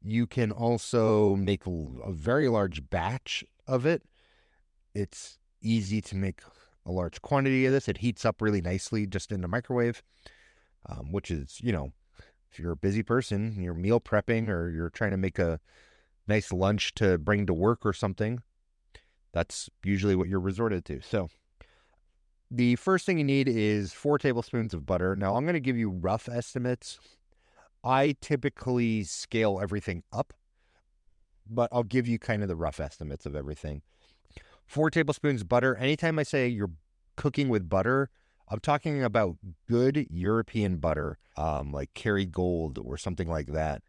[0.00, 4.02] You can also make a very large batch of it.
[4.94, 6.40] It's easy to make
[6.86, 7.88] a large quantity of this.
[7.88, 10.02] It heats up really nicely just in the microwave,
[10.86, 11.92] um, which is, you know,
[12.50, 15.58] if you're a busy person, you're meal prepping or you're trying to make a
[16.28, 18.42] nice lunch to bring to work or something,
[19.32, 21.00] that's usually what you're resorted to.
[21.00, 21.28] So,
[22.50, 25.16] the first thing you need is four tablespoons of butter.
[25.16, 27.00] Now, I'm going to give you rough estimates.
[27.82, 30.32] I typically scale everything up,
[31.50, 33.82] but I'll give you kind of the rough estimates of everything
[34.66, 35.76] four tablespoons butter.
[35.76, 36.72] Anytime I say you're
[37.16, 38.10] cooking with butter,
[38.48, 39.36] I'm talking about
[39.68, 43.82] good European butter, um, like Kerrygold or something like that.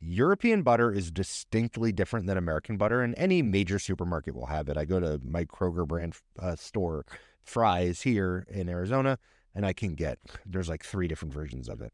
[0.00, 4.76] European butter is distinctly different than American butter, and any major supermarket will have it.
[4.76, 7.04] I go to my Kroger brand uh, store,
[7.42, 9.18] Fry's here in Arizona,
[9.54, 11.92] and I can get there's like three different versions of it.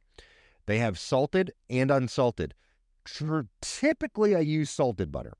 [0.67, 2.55] They have salted and unsalted.
[3.63, 5.35] Typically, I use salted butter.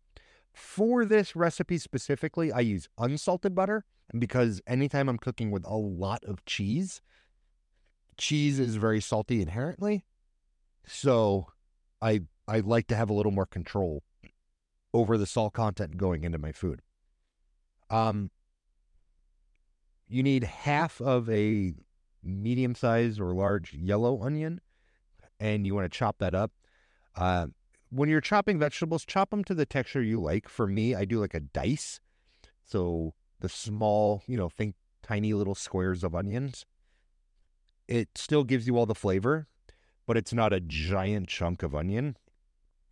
[0.57, 3.85] For this recipe specifically, I use unsalted butter
[4.19, 7.03] because anytime I'm cooking with a lot of cheese,
[8.17, 10.07] cheese is very salty inherently.
[10.87, 11.49] So
[12.01, 14.03] I I like to have a little more control
[14.95, 16.81] over the salt content going into my food.
[17.91, 18.31] Um
[20.09, 21.75] you need half of a
[22.25, 24.63] medium sized or large yellow onion
[25.39, 26.51] and you want to chop that up.
[27.15, 27.49] Uh,
[27.97, 30.49] when you're chopping vegetables, chop them to the texture you like.
[30.49, 32.01] For me, I do like a dice.
[32.65, 36.67] So the small, you know, think tiny little squares of onions.
[37.89, 39.47] It still gives you all the flavor,
[40.07, 42.17] but it's not a giant chunk of onion,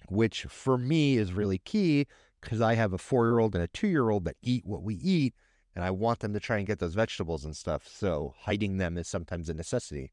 [0.09, 2.07] which for me is really key
[2.41, 4.83] because I have a four year old and a two year old that eat what
[4.83, 5.35] we eat,
[5.75, 7.89] and I want them to try and get those vegetables and stuff.
[7.89, 10.13] So hiding them is sometimes a necessity.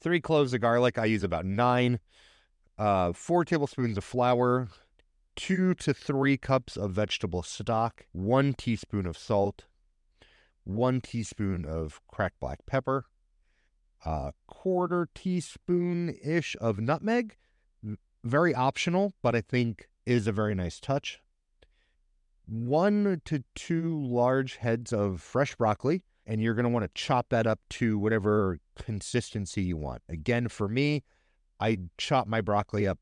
[0.00, 0.98] Three cloves of garlic.
[0.98, 1.98] I use about nine
[2.82, 4.66] uh, four tablespoons of flour,
[5.36, 9.66] two to three cups of vegetable stock, one teaspoon of salt,
[10.64, 13.04] one teaspoon of cracked black pepper,
[14.04, 17.36] a quarter teaspoon ish of nutmeg.
[18.24, 21.20] Very optional, but I think is a very nice touch.
[22.46, 27.28] One to two large heads of fresh broccoli, and you're going to want to chop
[27.28, 30.02] that up to whatever consistency you want.
[30.08, 31.04] Again, for me,
[31.62, 32.98] I chop my broccoli up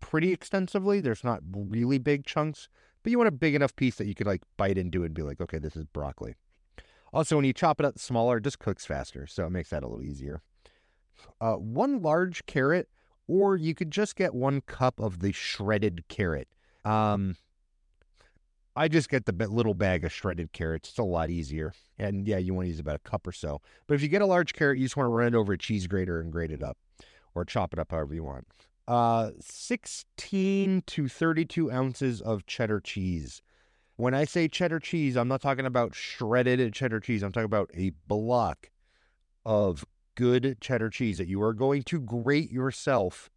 [0.00, 1.00] pretty extensively.
[1.00, 2.68] There's not really big chunks,
[3.02, 5.22] but you want a big enough piece that you could like bite into and be
[5.22, 6.34] like, okay, this is broccoli.
[7.14, 9.82] Also, when you chop it up smaller, it just cooks faster, so it makes that
[9.82, 10.42] a little easier.
[11.40, 12.90] Uh, one large carrot,
[13.26, 16.48] or you could just get one cup of the shredded carrot.
[16.84, 17.36] Um,
[18.76, 20.90] I just get the little bag of shredded carrots.
[20.90, 21.72] It's a lot easier.
[21.98, 23.62] And yeah, you want to use about a cup or so.
[23.86, 25.58] But if you get a large carrot, you just want to run it over a
[25.58, 26.76] cheese grater and grate it up
[27.34, 28.46] or chop it up however you want.
[28.88, 33.42] Uh, 16 to 32 ounces of cheddar cheese.
[33.96, 37.22] When I say cheddar cheese, I'm not talking about shredded cheddar cheese.
[37.22, 38.70] I'm talking about a block
[39.44, 43.30] of good cheddar cheese that you are going to grate yourself.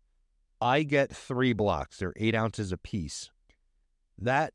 [0.62, 3.30] I get three blocks, they're eight ounces a piece.
[4.18, 4.54] That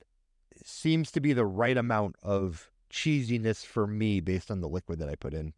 [0.64, 5.08] seems to be the right amount of cheesiness for me based on the liquid that
[5.08, 5.52] I put in.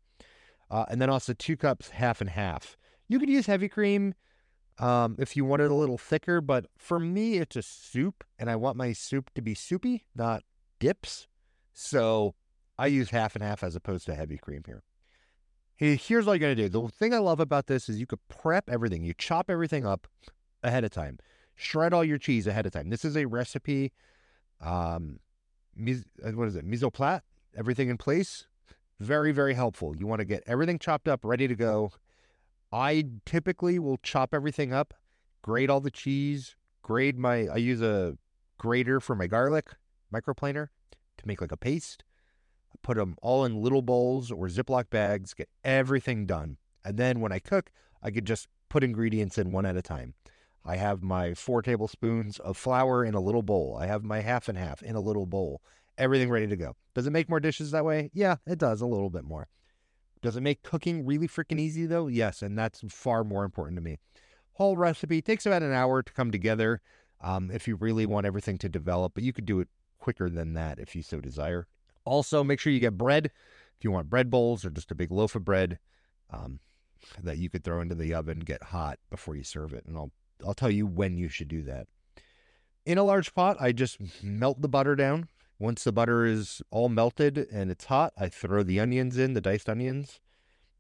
[0.71, 2.77] Uh, and then also two cups, half and half.
[3.13, 4.15] You could use heavy cream
[4.79, 8.49] um, if you want it a little thicker, but for me, it's a soup, and
[8.49, 10.45] I want my soup to be soupy, not
[10.79, 11.29] dips.
[11.75, 12.35] So
[12.79, 14.83] I use half and half as opposed to heavy cream here.
[15.77, 16.69] Here's all you're going to do.
[16.71, 19.05] The thing I love about this is you could prep everything.
[19.05, 20.07] You chop everything up
[20.63, 21.19] ahead of time,
[21.55, 22.89] shred all your cheese ahead of time.
[22.89, 23.93] This is a recipe
[24.59, 25.19] um,
[25.79, 26.65] uh, what is it?
[26.65, 28.47] Mise plat, everything in place.
[29.01, 29.95] Very, very helpful.
[29.95, 31.93] You want to get everything chopped up, ready to go.
[32.73, 34.95] I typically will chop everything up,
[35.43, 38.17] grate all the cheese, grate my, I use a
[38.59, 39.71] grater for my garlic,
[40.13, 40.69] microplaner
[41.19, 42.05] to make like a paste.
[42.73, 46.57] I put them all in little bowls or Ziploc bags, get everything done.
[46.85, 47.71] And then when I cook,
[48.03, 50.15] I could just put ingredients in one at a time.
[50.65, 53.77] I have my four tablespoons of flour in a little bowl.
[53.79, 55.61] I have my half and half in a little bowl.
[55.99, 56.77] Everything ready to go.
[56.95, 58.11] Does it make more dishes that way?
[58.15, 59.49] Yeah, it does a little bit more.
[60.23, 62.07] Does it make cooking really freaking easy though?
[62.07, 63.99] Yes, and that's far more important to me.
[64.55, 66.81] Whole recipe takes about an hour to come together
[67.21, 69.69] um, if you really want everything to develop, but you could do it
[69.99, 71.67] quicker than that if you so desire.
[72.05, 75.11] Also, make sure you get bread if you want bread bowls or just a big
[75.11, 75.79] loaf of bread
[76.31, 76.61] um,
[77.23, 79.85] that you could throw into the oven, get hot before you serve it.
[79.87, 80.13] And I'll
[80.47, 81.87] I'll tell you when you should do that.
[82.85, 85.29] In a large pot, I just melt the butter down.
[85.59, 89.41] Once the butter is all melted and it's hot, I throw the onions in, the
[89.41, 90.21] diced onions,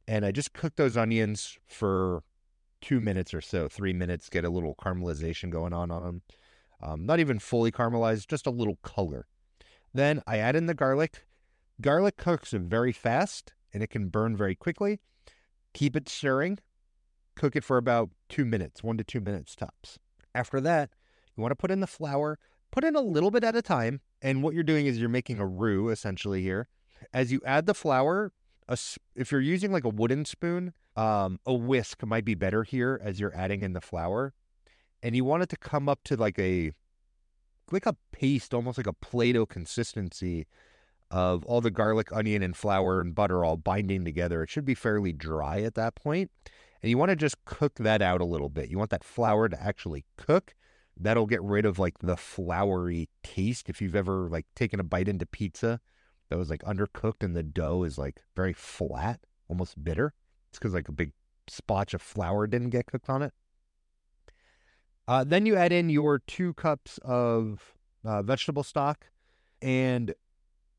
[0.08, 2.24] and I just cook those onions for
[2.80, 6.22] two minutes or so, three minutes, get a little caramelization going on on them.
[6.82, 9.26] Um, not even fully caramelized, just a little color.
[9.94, 11.26] Then I add in the garlic.
[11.80, 14.98] Garlic cooks very fast and it can burn very quickly.
[15.72, 16.58] Keep it stirring
[17.34, 19.98] Cook it for about two minutes, one to two minutes tops.
[20.34, 20.90] After that,
[21.36, 22.38] you want to put in the flour,
[22.70, 24.00] put in a little bit at a time.
[24.22, 26.68] And what you're doing is you're making a roux essentially here.
[27.12, 28.32] As you add the flour,
[28.68, 28.78] a,
[29.16, 33.18] if you're using like a wooden spoon, um, a whisk might be better here as
[33.18, 34.32] you're adding in the flour.
[35.02, 36.72] And you want it to come up to like a
[37.72, 40.46] like a paste, almost like a Play-Doh consistency
[41.10, 44.42] of all the garlic, onion, and flour and butter all binding together.
[44.42, 46.30] It should be fairly dry at that point.
[46.82, 48.68] And you want to just cook that out a little bit.
[48.68, 50.54] You want that flour to actually cook.
[50.98, 53.68] That'll get rid of like the floury taste.
[53.68, 55.80] If you've ever like taken a bite into pizza
[56.28, 60.14] that was like undercooked and the dough is like very flat, almost bitter.
[60.50, 61.12] It's because like a big
[61.48, 63.32] spotch of flour didn't get cooked on it.
[65.08, 67.74] Uh, then you add in your two cups of
[68.04, 69.06] uh, vegetable stock.
[69.60, 70.14] And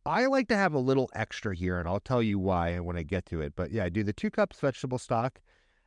[0.05, 3.03] I like to have a little extra here, and I'll tell you why when I
[3.03, 3.53] get to it.
[3.55, 5.39] But yeah, I do the two cups vegetable stock.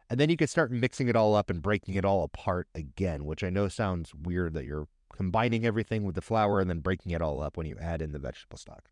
[0.08, 3.24] And then you can start mixing it all up and breaking it all apart again,
[3.24, 7.12] which I know sounds weird that you're combining everything with the flour and then breaking
[7.12, 8.84] it all up when you add in the vegetable stock.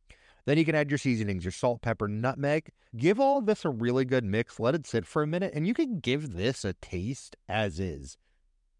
[0.46, 2.70] Then you can add your seasonings, your salt, pepper, nutmeg.
[2.96, 4.60] Give all this a really good mix.
[4.60, 8.18] Let it sit for a minute, and you can give this a taste as is.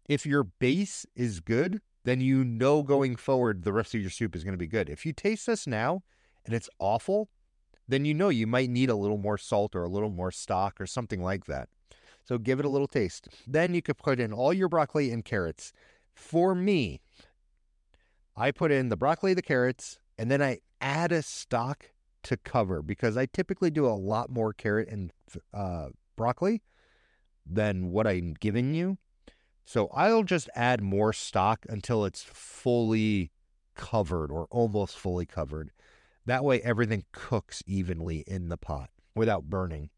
[0.07, 4.35] If your base is good, then you know going forward the rest of your soup
[4.35, 4.89] is going to be good.
[4.89, 6.03] If you taste this now
[6.45, 7.29] and it's awful,
[7.87, 10.79] then you know you might need a little more salt or a little more stock
[10.79, 11.69] or something like that.
[12.25, 13.29] So give it a little taste.
[13.47, 15.71] Then you could put in all your broccoli and carrots.
[16.13, 17.01] For me,
[18.35, 21.91] I put in the broccoli, the carrots, and then I add a stock
[22.23, 25.13] to cover because I typically do a lot more carrot and
[25.53, 26.63] uh, broccoli
[27.45, 28.97] than what I'm giving you.
[29.63, 33.31] So I'll just add more stock until it's fully
[33.75, 35.71] covered or almost fully covered.
[36.25, 39.89] That way, everything cooks evenly in the pot without burning.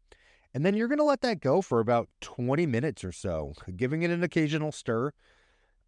[0.54, 4.02] And then you're going to let that go for about 20 minutes or so, giving
[4.02, 5.12] it an occasional stir.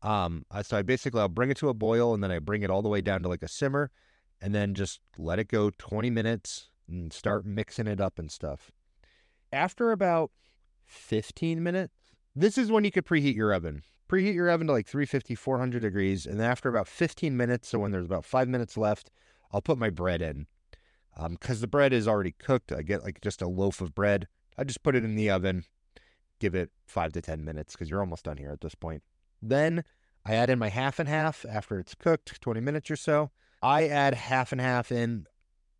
[0.02, 2.70] Um, so I basically I'll bring it to a boil and then I bring it
[2.70, 3.90] all the way down to like a simmer
[4.40, 8.70] and then just let it go 20 minutes and start mixing it up and stuff.
[9.52, 10.30] After about
[10.86, 11.94] 15 minutes,
[12.34, 13.82] this is when you could preheat your oven.
[14.08, 16.26] Preheat your oven to like 350, 400 degrees.
[16.26, 19.10] And then after about 15 minutes, so when there's about five minutes left,
[19.52, 20.46] I'll put my bread in.
[21.28, 24.28] Because um, the bread is already cooked, I get like just a loaf of bread.
[24.60, 25.64] I just put it in the oven,
[26.38, 29.02] give it five to 10 minutes because you're almost done here at this point.
[29.40, 29.84] Then
[30.26, 33.30] I add in my half and half after it's cooked, 20 minutes or so.
[33.62, 35.24] I add half and half in.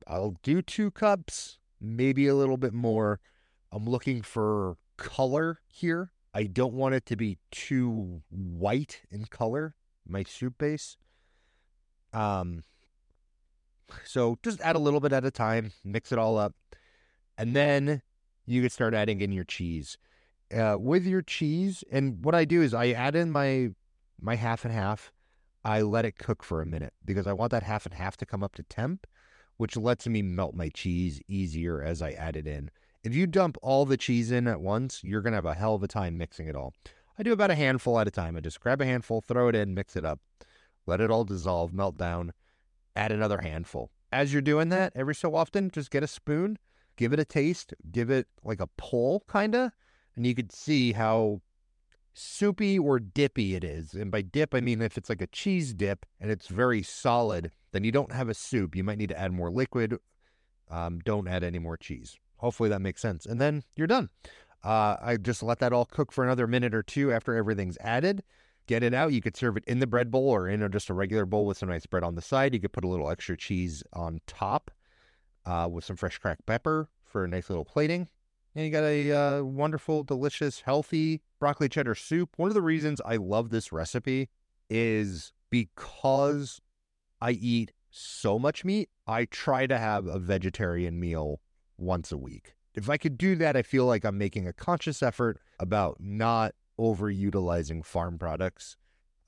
[0.07, 3.21] I'll do two cups, maybe a little bit more.
[3.71, 6.13] I'm looking for color here.
[6.33, 9.75] I don't want it to be too white in color,
[10.09, 10.97] my soup base.
[12.15, 12.65] Um,
[14.05, 16.55] so just add a little bit at a time, mix it all up,
[17.37, 18.01] and then
[18.51, 19.97] you could start adding in your cheese.
[20.55, 23.71] Uh, with your cheese, and what I do is I add in my
[24.21, 25.13] my half and half.
[25.65, 28.27] I let it cook for a minute because I want that half and half to
[28.27, 29.07] come up to temp,
[29.59, 32.71] which lets me melt my cheese easier as I add it in.
[33.05, 35.75] If you dump all the cheese in at once, you're going to have a hell
[35.75, 36.75] of a time mixing it all.
[37.19, 38.37] I do about a handful at a time.
[38.37, 40.21] I just grab a handful, throw it in, mix it up,
[40.87, 42.33] let it all dissolve, melt down,
[42.97, 43.91] add another handful.
[44.11, 46.59] As you're doing that, every so often, just get a spoon,
[47.01, 49.73] give it a taste, give it like a pull, kind of,
[50.15, 51.41] and you could see how
[52.13, 53.95] soupy or dippy it is.
[53.95, 57.53] And by dip, I mean if it's like a cheese dip and it's very solid,
[57.73, 58.77] then you don't have a soup.
[58.77, 59.99] You might need to add more liquid.
[60.71, 62.19] Um, don't add any more cheese.
[62.37, 63.25] Hopefully that makes sense.
[63.25, 64.11] And then you're done.
[64.63, 68.23] Uh, I just let that all cook for another minute or two after everything's added.
[68.67, 69.15] Get it out.
[69.15, 71.57] You could serve it in the bread bowl or in just a regular bowl with
[71.57, 72.53] some nice bread on the side.
[72.53, 74.71] You could put a little extra cheese on top
[75.47, 78.09] uh, with some fresh cracked pepper for a nice little plating.
[78.55, 82.31] And you got a uh, wonderful, delicious, healthy broccoli cheddar soup.
[82.37, 84.29] One of the reasons I love this recipe
[84.69, 86.61] is because
[87.21, 88.89] I eat so much meat.
[89.07, 91.41] I try to have a vegetarian meal
[91.77, 92.55] once a week.
[92.75, 96.55] If I could do that, I feel like I'm making a conscious effort about not
[96.79, 98.77] overutilizing farm products.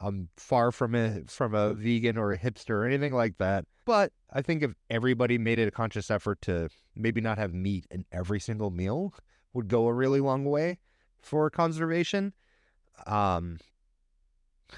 [0.03, 3.65] I'm far from a from a vegan or a hipster or anything like that.
[3.85, 7.87] But I think if everybody made it a conscious effort to maybe not have meat
[7.91, 9.15] in every single meal
[9.53, 10.79] would go a really long way
[11.21, 12.33] for conservation.
[13.07, 13.59] Um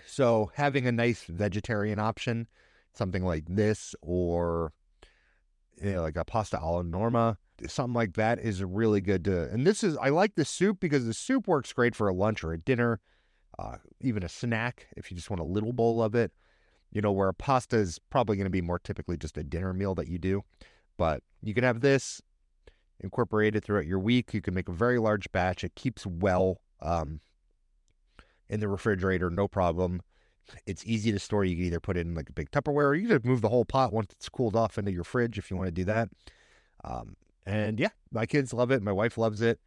[0.07, 2.49] so having a nice vegetarian option,
[2.93, 4.73] something like this or
[5.83, 9.45] you know, like a pasta alla norma something like that is really good to.
[9.51, 12.43] And this is I like the soup because the soup works great for a lunch
[12.43, 13.01] or a dinner,
[13.59, 16.33] uh, even a snack if you just want a little bowl of it.
[16.93, 19.73] You know, where a pasta is probably going to be more typically just a dinner
[19.73, 20.43] meal that you do,
[20.97, 22.23] but you can have this
[23.01, 24.33] incorporated throughout your week.
[24.33, 25.65] You can make a very large batch.
[25.65, 27.21] It keeps well um,
[28.49, 30.03] in the refrigerator, no problem.
[30.67, 31.45] It's easy to store.
[31.45, 33.49] You can either put it in like a big Tupperware, or you can move the
[33.49, 36.11] whole pot once it's cooled off into your fridge if you want to do that.
[36.85, 38.83] Um, and yeah, my kids love it.
[38.83, 39.59] My wife loves it.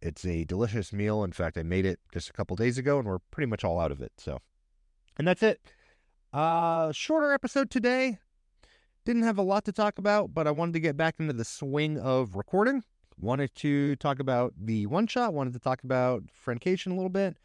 [0.00, 1.24] It's a delicious meal.
[1.24, 3.80] In fact, I made it just a couple days ago and we're pretty much all
[3.80, 4.12] out of it.
[4.18, 4.38] So,
[5.18, 5.60] and that's it.
[6.32, 8.18] Uh, shorter episode today.
[9.04, 11.44] Didn't have a lot to talk about, but I wanted to get back into the
[11.44, 12.82] swing of recording.
[13.18, 17.36] Wanted to talk about the one shot, wanted to talk about Friendcation a little bit,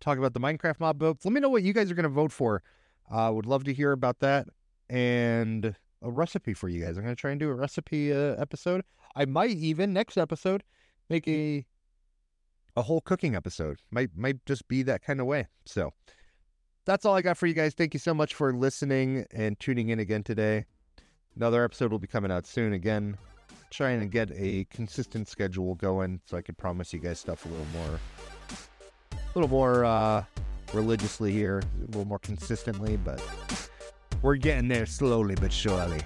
[0.00, 1.24] talk about the Minecraft mob votes.
[1.24, 2.62] Let me know what you guys are going to vote for.
[3.10, 4.46] Uh, would love to hear about that.
[4.88, 6.96] And a recipe for you guys.
[6.96, 8.84] I'm going to try and do a recipe uh, episode.
[9.14, 10.62] I might even next episode
[11.08, 11.64] make a
[12.76, 13.80] a whole cooking episode.
[13.90, 15.46] Might might just be that kind of way.
[15.64, 15.92] So
[16.84, 17.74] that's all I got for you guys.
[17.74, 20.66] Thank you so much for listening and tuning in again today.
[21.34, 23.16] Another episode will be coming out soon again.
[23.70, 27.48] Trying to get a consistent schedule going so I can promise you guys stuff a
[27.48, 28.00] little more
[29.12, 30.24] a little more uh
[30.72, 33.22] religiously here, a little more consistently, but
[34.22, 36.00] we're getting there slowly but surely.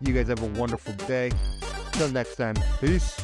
[0.00, 1.30] You guys have a wonderful day.
[1.92, 2.54] Till next time.
[2.80, 3.20] Peace.